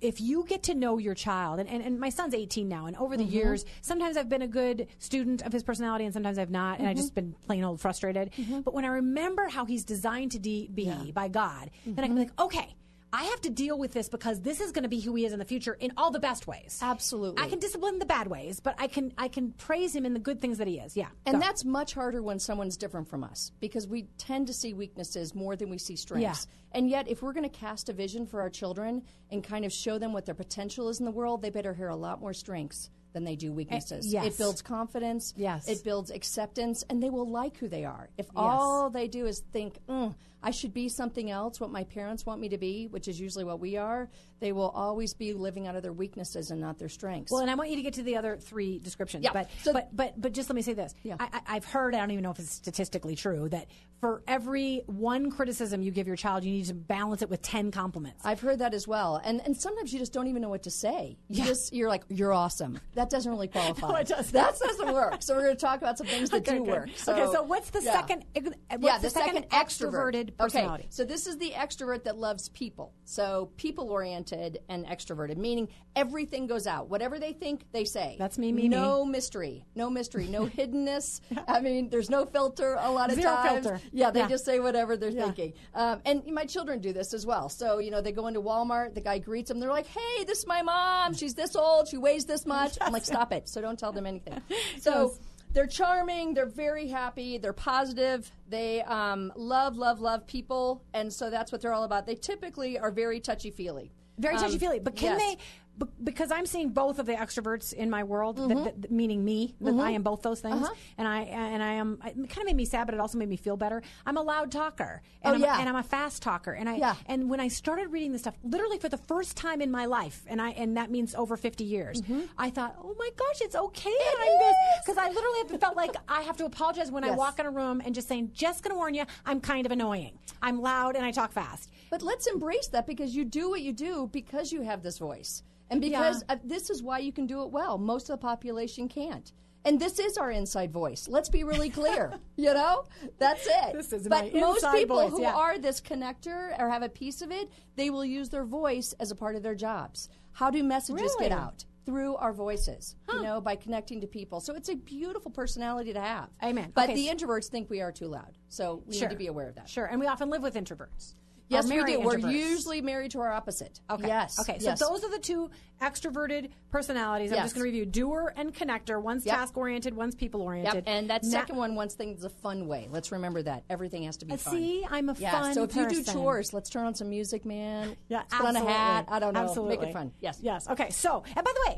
if 0.00 0.20
you 0.20 0.44
get 0.48 0.62
to 0.64 0.74
know 0.74 0.98
your 0.98 1.14
child, 1.14 1.60
and, 1.60 1.68
and, 1.68 1.82
and 1.82 1.98
my 2.00 2.08
son's 2.08 2.34
18 2.34 2.68
now, 2.68 2.86
and 2.86 2.96
over 2.96 3.16
the 3.16 3.24
Mm-hmm. 3.24 3.32
years, 3.34 3.64
sometimes 3.80 4.16
I've 4.16 4.28
been 4.28 4.42
a 4.42 4.48
good 4.48 4.86
student 4.98 5.42
of 5.42 5.52
his 5.52 5.62
personality 5.62 6.04
and 6.04 6.12
sometimes 6.14 6.38
I've 6.38 6.50
not, 6.50 6.78
and 6.78 6.88
I've 6.88 6.94
Mm-hmm. 6.96 7.02
just 7.02 7.14
been 7.14 7.34
plain 7.46 7.64
old 7.64 7.80
frustrated. 7.80 8.30
But 8.64 8.74
when 8.74 8.84
I 8.84 8.88
remember 8.88 9.48
how 9.48 9.64
he's 9.64 9.84
designed 9.84 10.32
to 10.32 10.38
de- 10.38 10.68
be 10.72 11.12
by 11.14 11.28
God, 11.28 11.70
then 11.84 12.04
I 12.04 12.06
can 12.08 12.16
be 12.16 12.22
Mm-hmm. 12.22 12.30
like, 12.30 12.40
okay. 12.40 12.74
I 13.12 13.24
have 13.24 13.40
to 13.42 13.50
deal 13.50 13.78
with 13.78 13.92
this 13.92 14.08
because 14.08 14.40
this 14.40 14.60
is 14.60 14.72
going 14.72 14.82
to 14.82 14.88
be 14.88 15.00
who 15.00 15.14
he 15.14 15.24
is 15.24 15.32
in 15.32 15.38
the 15.38 15.44
future 15.44 15.74
in 15.74 15.92
all 15.96 16.10
the 16.10 16.18
best 16.18 16.46
ways. 16.46 16.78
Absolutely. 16.82 17.42
I 17.42 17.48
can 17.48 17.58
discipline 17.58 17.98
the 17.98 18.06
bad 18.06 18.26
ways, 18.26 18.60
but 18.60 18.74
I 18.78 18.88
can 18.88 19.12
I 19.16 19.28
can 19.28 19.52
praise 19.52 19.94
him 19.94 20.04
in 20.04 20.12
the 20.12 20.18
good 20.18 20.40
things 20.40 20.58
that 20.58 20.66
he 20.66 20.78
is. 20.78 20.96
Yeah. 20.96 21.08
And 21.24 21.36
Go. 21.36 21.40
that's 21.40 21.64
much 21.64 21.94
harder 21.94 22.22
when 22.22 22.38
someone's 22.38 22.76
different 22.76 23.08
from 23.08 23.24
us 23.24 23.52
because 23.60 23.86
we 23.86 24.08
tend 24.18 24.48
to 24.48 24.52
see 24.52 24.74
weaknesses 24.74 25.34
more 25.34 25.56
than 25.56 25.70
we 25.70 25.78
see 25.78 25.96
strengths. 25.96 26.46
And 26.72 26.90
yet, 26.90 27.08
if 27.08 27.22
we're 27.22 27.32
going 27.32 27.48
to 27.48 27.58
cast 27.58 27.88
a 27.88 27.92
vision 27.92 28.26
for 28.26 28.40
our 28.40 28.50
children 28.50 29.02
and 29.30 29.42
kind 29.42 29.64
of 29.64 29.72
show 29.72 29.98
them 29.98 30.12
what 30.12 30.26
their 30.26 30.34
potential 30.34 30.88
is 30.88 30.98
in 30.98 31.06
the 31.06 31.12
world, 31.12 31.40
they 31.40 31.50
better 31.50 31.72
hear 31.72 31.88
a 31.88 31.96
lot 31.96 32.20
more 32.20 32.34
strengths 32.34 32.90
than 33.16 33.24
they 33.24 33.34
do 33.34 33.50
weaknesses. 33.50 34.12
yes. 34.12 34.26
It 34.26 34.36
builds 34.36 34.60
confidence. 34.60 35.32
Yes. 35.38 35.66
It 35.68 35.82
builds 35.82 36.10
acceptance, 36.10 36.84
and 36.90 37.02
they 37.02 37.08
will 37.08 37.26
like 37.26 37.56
who 37.56 37.66
they 37.66 37.86
are. 37.86 38.10
If 38.18 38.26
all 38.36 38.90
they 38.90 39.08
do 39.08 39.24
is 39.24 39.42
think, 39.54 39.78
mm, 39.88 40.14
I 40.42 40.50
should 40.50 40.74
be 40.74 40.90
something 40.90 41.30
else, 41.30 41.58
what 41.58 41.70
my 41.70 41.84
parents 41.84 42.26
want 42.26 42.42
me 42.42 42.50
to 42.50 42.58
be, 42.58 42.88
which 42.88 43.08
is 43.08 43.18
usually 43.18 43.44
what 43.44 43.58
we 43.58 43.78
are, 43.78 44.10
they 44.40 44.52
will 44.52 44.70
always 44.70 45.14
be 45.14 45.32
living 45.32 45.66
out 45.66 45.76
of 45.76 45.82
their 45.82 45.92
weaknesses 45.92 46.50
and 46.50 46.60
not 46.60 46.78
their 46.78 46.88
strengths. 46.88 47.32
Well, 47.32 47.40
and 47.40 47.50
I 47.50 47.54
want 47.54 47.70
you 47.70 47.76
to 47.76 47.82
get 47.82 47.94
to 47.94 48.02
the 48.02 48.16
other 48.16 48.36
three 48.36 48.78
descriptions. 48.78 49.24
Yeah. 49.24 49.32
But, 49.32 49.50
So- 49.62 49.72
but 49.72 49.94
but 49.94 50.20
but 50.20 50.32
just 50.32 50.48
let 50.48 50.56
me 50.56 50.62
say 50.62 50.74
this. 50.74 50.94
Yeah. 51.02 51.16
I, 51.18 51.40
I've 51.46 51.64
heard. 51.64 51.94
I 51.94 51.98
don't 51.98 52.10
even 52.10 52.22
know 52.22 52.30
if 52.30 52.38
it's 52.38 52.50
statistically 52.50 53.16
true 53.16 53.48
that 53.50 53.68
for 54.00 54.22
every 54.28 54.82
one 54.86 55.30
criticism 55.30 55.80
you 55.80 55.90
give 55.90 56.06
your 56.06 56.16
child, 56.16 56.44
you 56.44 56.52
need 56.52 56.66
to 56.66 56.74
balance 56.74 57.22
it 57.22 57.30
with 57.30 57.40
ten 57.42 57.70
compliments. 57.70 58.22
I've 58.24 58.40
heard 58.40 58.58
that 58.58 58.74
as 58.74 58.86
well, 58.86 59.20
and 59.24 59.40
and 59.44 59.56
sometimes 59.56 59.92
you 59.92 59.98
just 59.98 60.12
don't 60.12 60.26
even 60.26 60.42
know 60.42 60.50
what 60.50 60.64
to 60.64 60.70
say. 60.70 61.16
You 61.28 61.44
just 61.44 61.72
you're 61.72 61.88
like 61.88 62.04
you're 62.08 62.32
awesome. 62.32 62.78
That 62.94 63.10
doesn't 63.10 63.30
really 63.30 63.48
qualify. 63.56 63.88
No, 63.88 63.94
it 63.96 64.08
doesn't. 64.08 64.32
That 64.32 64.58
doesn't 64.58 64.92
work. 64.92 65.22
So 65.22 65.34
we're 65.34 65.44
going 65.44 65.56
to 65.56 65.60
talk 65.60 65.78
about 65.78 65.98
some 65.98 66.06
things 66.06 66.30
that 66.30 66.42
Okay, 66.46 66.58
do 66.58 66.64
good. 66.64 66.68
work. 66.68 66.88
So, 66.96 67.12
okay. 67.14 67.32
So 67.32 67.42
what's 67.42 67.70
the 67.70 67.82
yeah. 67.82 67.92
second? 67.92 68.24
What's 68.34 68.56
yeah, 68.80 68.98
the, 68.98 69.10
second, 69.10 69.48
extroverted 69.50 70.36
personality? 70.36 70.84
Okay, 70.84 70.88
so 70.90 71.04
this 71.04 71.26
is 71.26 71.38
the 71.38 71.50
extrovert 71.52 72.04
that 72.04 72.18
loves 72.18 72.48
people. 72.50 72.92
So 73.04 73.50
people 73.56 73.88
oriented 73.90 74.25
and 74.32 74.86
extroverted, 74.86 75.36
meaning 75.36 75.68
everything 75.94 76.46
goes 76.46 76.66
out. 76.66 76.88
Whatever 76.88 77.18
they 77.18 77.32
think, 77.32 77.64
they 77.72 77.84
say. 77.84 78.16
That's 78.18 78.38
me, 78.38 78.52
me, 78.52 78.68
No 78.68 79.04
mystery. 79.04 79.64
No 79.74 79.90
mystery. 79.90 80.26
No 80.26 80.46
hiddenness. 80.46 81.20
I 81.48 81.60
mean, 81.60 81.88
there's 81.90 82.10
no 82.10 82.24
filter 82.26 82.76
a 82.80 82.90
lot 82.90 83.10
of 83.10 83.16
Zero 83.16 83.34
times. 83.34 83.66
filter. 83.66 83.80
Yeah, 83.92 84.10
they 84.10 84.20
Yeah. 84.20 84.28
just 84.28 84.44
say 84.44 84.60
whatever 84.60 84.96
they're 84.96 85.12
thinking. 85.12 85.52
Um, 85.74 86.00
and 86.04 86.26
my 86.26 86.44
children 86.44 86.80
do 86.80 86.92
this 86.92 87.14
as 87.14 87.24
well. 87.26 87.48
So, 87.48 87.78
you 87.78 87.90
know, 87.90 88.00
they 88.00 88.12
go 88.12 88.26
into 88.26 88.40
Walmart, 88.40 88.94
the 88.94 89.00
guy 89.00 89.18
greets 89.18 89.48
them. 89.48 89.60
They're 89.60 89.70
like, 89.70 89.86
hey, 89.86 90.24
this 90.24 90.40
is 90.40 90.46
my 90.46 90.62
mom. 90.62 91.14
She's 91.14 91.34
this 91.34 91.54
old. 91.56 91.88
She 91.88 91.96
weighs 91.98 92.24
this 92.26 92.46
much. 92.46 92.76
I'm 92.80 92.92
like, 92.92 93.04
stop 93.04 93.32
it. 93.32 93.48
So 93.48 93.60
don't 93.60 93.78
tell 93.78 93.92
them 93.92 94.06
anything. 94.06 94.40
So 94.80 95.14
they're 95.52 95.66
charming. 95.66 96.34
They're 96.34 96.44
very 96.46 96.86
happy. 96.86 97.38
They're 97.38 97.52
positive. 97.54 98.30
They 98.48 98.82
um, 98.82 99.32
love, 99.36 99.76
love, 99.76 100.00
love 100.00 100.26
people. 100.26 100.82
And 100.92 101.10
so 101.12 101.30
that's 101.30 101.50
what 101.50 101.60
they're 101.62 101.72
all 101.72 101.84
about. 101.84 102.06
They 102.06 102.14
typically 102.14 102.78
are 102.78 102.90
very 102.90 103.20
touchy 103.20 103.50
feely. 103.50 103.90
Very 104.18 104.36
touchy 104.36 104.58
feely. 104.58 104.78
But 104.78 104.96
can 104.96 105.12
Um, 105.14 105.18
yes. 105.18 105.36
they? 105.36 105.42
Be- 105.78 105.86
Because 106.02 106.30
I'm 106.30 106.46
seeing 106.46 106.70
both 106.70 106.98
of 106.98 107.06
the 107.06 107.14
extroverts 107.14 107.72
in 107.72 107.90
my 107.90 108.02
world, 108.04 108.38
Mm-hmm. 108.38 108.94
meaning 108.94 109.24
me. 109.24 109.54
That 109.60 109.72
mm-hmm. 109.72 109.80
I 109.80 109.90
am 109.90 110.02
both 110.02 110.22
those 110.22 110.40
things, 110.40 110.62
uh-huh. 110.62 110.74
and 110.98 111.06
I 111.08 111.20
and 111.22 111.62
I 111.62 111.72
am. 111.74 111.98
It 112.04 112.14
kind 112.14 112.38
of 112.38 112.46
made 112.46 112.56
me 112.56 112.64
sad, 112.64 112.86
but 112.86 112.94
it 112.94 113.00
also 113.00 113.18
made 113.18 113.28
me 113.28 113.36
feel 113.36 113.56
better. 113.56 113.82
I'm 114.04 114.16
a 114.16 114.22
loud 114.22 114.50
talker, 114.52 115.02
and, 115.22 115.32
Oh, 115.32 115.34
I'm, 115.36 115.40
yeah. 115.42 115.58
and 115.60 115.68
I'm 115.68 115.76
a 115.76 115.82
fast 115.82 116.22
talker, 116.22 116.52
and 116.52 116.68
I 116.68 116.76
Yeah. 116.76 116.94
and 117.06 117.28
when 117.30 117.40
I 117.40 117.48
started 117.48 117.88
reading 117.92 118.12
this 118.12 118.22
stuff, 118.22 118.36
literally 118.42 118.78
for 118.78 118.88
the 118.88 118.96
first 118.98 119.36
time 119.36 119.60
in 119.60 119.70
my 119.70 119.86
life, 119.86 120.24
and 120.26 120.40
I 120.40 120.50
and 120.50 120.76
that 120.76 120.90
means 120.90 121.14
over 121.14 121.36
50 121.36 121.64
years, 121.64 122.02
mm-hmm. 122.02 122.22
I 122.38 122.50
thought, 122.50 122.76
oh 122.82 122.94
my 122.98 123.10
gosh, 123.16 123.40
it's 123.40 123.56
okay 123.56 123.90
that 123.90 124.16
I'm 124.20 124.38
this 124.38 124.56
because 124.84 124.98
I 124.98 125.08
literally 125.08 125.38
have 125.48 125.60
felt 125.60 125.76
like 125.76 125.94
I 126.08 126.22
have 126.22 126.36
to 126.38 126.44
apologize 126.44 126.90
when 126.90 127.04
I 127.04 127.10
walk 127.12 127.38
in 127.38 127.46
a 127.46 127.50
room 127.50 127.82
and 127.84 127.94
just 127.94 128.08
saying, 128.08 128.30
just 128.32 128.62
gonna 128.62 128.76
warn 128.76 128.94
you, 128.94 129.04
I'm 129.24 129.40
kind 129.40 129.66
of 129.66 129.72
annoying. 129.72 130.18
I'm 130.42 130.60
loud 130.60 130.96
and 130.96 131.04
I 131.04 131.10
talk 131.10 131.32
fast. 131.32 131.70
But 131.90 132.02
let's 132.02 132.26
embrace 132.26 132.68
that 132.68 132.86
because 132.86 133.14
you 133.16 133.24
do 133.24 133.48
what 133.50 133.60
you 133.62 133.72
do 133.72 134.08
because 134.12 134.52
you 134.52 134.62
have 134.62 134.82
this 134.82 134.98
voice. 134.98 135.42
And 135.70 135.80
because 135.80 136.22
Yeah. 136.28 136.34
uh, 136.34 136.38
this 136.44 136.70
is 136.70 136.82
why 136.82 136.98
you 136.98 137.12
can 137.12 137.26
do 137.26 137.42
it 137.42 137.50
well. 137.50 137.78
Most 137.78 138.08
of 138.08 138.18
the 138.18 138.22
population 138.22 138.88
can't. 138.88 139.32
And 139.64 139.80
this 139.80 139.98
is 139.98 140.16
our 140.16 140.30
inside 140.30 140.70
voice. 140.72 141.08
Let's 141.08 141.28
be 141.28 141.42
really 141.42 141.70
clear. 141.70 142.12
you 142.36 142.54
know? 142.54 142.84
That's 143.18 143.44
it. 143.46 143.72
This 143.72 143.92
is 143.92 144.06
but 144.06 144.32
my 144.32 144.40
most 144.40 144.64
people 144.72 145.00
voice, 145.00 145.10
who 145.10 145.22
yeah. 145.22 145.34
are 145.34 145.58
this 145.58 145.80
connector 145.80 146.56
or 146.60 146.70
have 146.70 146.84
a 146.84 146.88
piece 146.88 147.20
of 147.20 147.32
it, 147.32 147.50
they 147.74 147.90
will 147.90 148.04
use 148.04 148.28
their 148.28 148.44
voice 148.44 148.94
as 149.00 149.10
a 149.10 149.16
part 149.16 149.34
of 149.34 149.42
their 149.42 149.56
jobs. 149.56 150.08
How 150.32 150.50
do 150.50 150.62
messages 150.62 151.02
Really? 151.02 151.28
get 151.30 151.32
out? 151.36 151.64
Through 151.84 152.16
our 152.16 152.32
voices, 152.32 152.96
you 153.12 153.22
know, 153.22 153.40
by 153.40 153.54
connecting 153.54 154.00
to 154.00 154.08
people. 154.08 154.40
So 154.40 154.54
it's 154.56 154.68
a 154.68 154.74
beautiful 154.74 155.30
personality 155.30 155.92
to 155.92 156.00
have. 156.00 156.30
Amen. 156.42 156.72
But 156.74 156.90
Okay, 156.90 156.94
the 156.96 157.06
introverts 157.14 157.48
think 157.48 157.70
we 157.70 157.80
are 157.80 157.92
too 157.92 158.08
loud. 158.08 158.36
So 158.48 158.82
we 158.86 158.98
need 158.98 159.10
to 159.10 159.14
be 159.16 159.28
aware 159.28 159.48
of 159.48 159.54
that. 159.54 159.68
Sure, 159.68 159.86
and 159.86 160.00
we 160.00 160.08
often 160.08 160.28
live 160.28 160.42
with 160.42 160.54
introverts. 160.56 161.14
Yes, 161.48 161.68
we 161.68 161.82
do. 161.84 162.00
We're 162.00 162.18
usually 162.18 162.80
married 162.80 163.12
to 163.12 163.20
our 163.20 163.32
opposite. 163.32 163.80
Okay. 163.90 164.06
Yes. 164.06 164.38
Okay. 164.40 164.58
yes. 164.60 164.78
So 164.80 164.88
those 164.88 165.04
are 165.04 165.10
the 165.10 165.18
two 165.18 165.50
extroverted 165.80 166.50
personalities. 166.70 167.30
I'm 167.30 167.36
Yes. 167.36 167.44
just 167.46 167.54
going 167.54 167.64
to 167.64 167.70
review 167.70 167.86
doer 167.86 168.32
and 168.36 168.52
connector. 168.54 169.00
One's 169.00 169.26
Yep. 169.26 169.34
task 169.36 169.56
oriented, 169.56 169.94
one's 169.94 170.14
people 170.14 170.40
Yep. 170.40 170.46
oriented. 170.46 170.84
And 170.86 171.10
that 171.10 171.24
second 171.24 171.56
one 171.56 171.74
wants 171.74 171.94
things 171.94 172.24
a 172.24 172.30
fun 172.30 172.66
way. 172.66 172.88
Let's 172.90 173.12
remember 173.12 173.42
that. 173.42 173.64
Everything 173.68 174.04
has 174.04 174.16
to 174.18 174.24
be 174.26 174.36
fun. 174.36 174.54
Uh, 174.54 174.56
See, 174.58 174.86
I'm 174.90 175.08
a 175.08 175.14
yeah. 175.18 175.30
fun 175.30 175.54
So 175.54 175.64
if 175.64 175.76
you 175.76 175.88
do 175.88 176.02
chores, 176.02 176.52
let's 176.54 176.70
turn 176.70 176.86
on 176.86 176.94
some 176.94 177.10
music, 177.10 177.44
man. 177.44 177.96
Yeah, 178.08 178.18
Let's 178.18 178.34
put 178.34 178.46
on 178.46 178.56
a 178.56 178.64
hat. 178.64 179.04
I 179.08 179.18
don't 179.18 179.34
know. 179.34 179.40
Absolutely. 179.44 179.76
Make 179.78 179.88
it 179.90 179.92
fun. 179.92 180.12
Yes. 180.20 180.38
Yes. 180.42 180.68
Okay. 180.68 180.90
So, 180.90 181.22
and 181.26 181.44
by 181.44 181.52
the 181.52 181.70
way, 181.70 181.75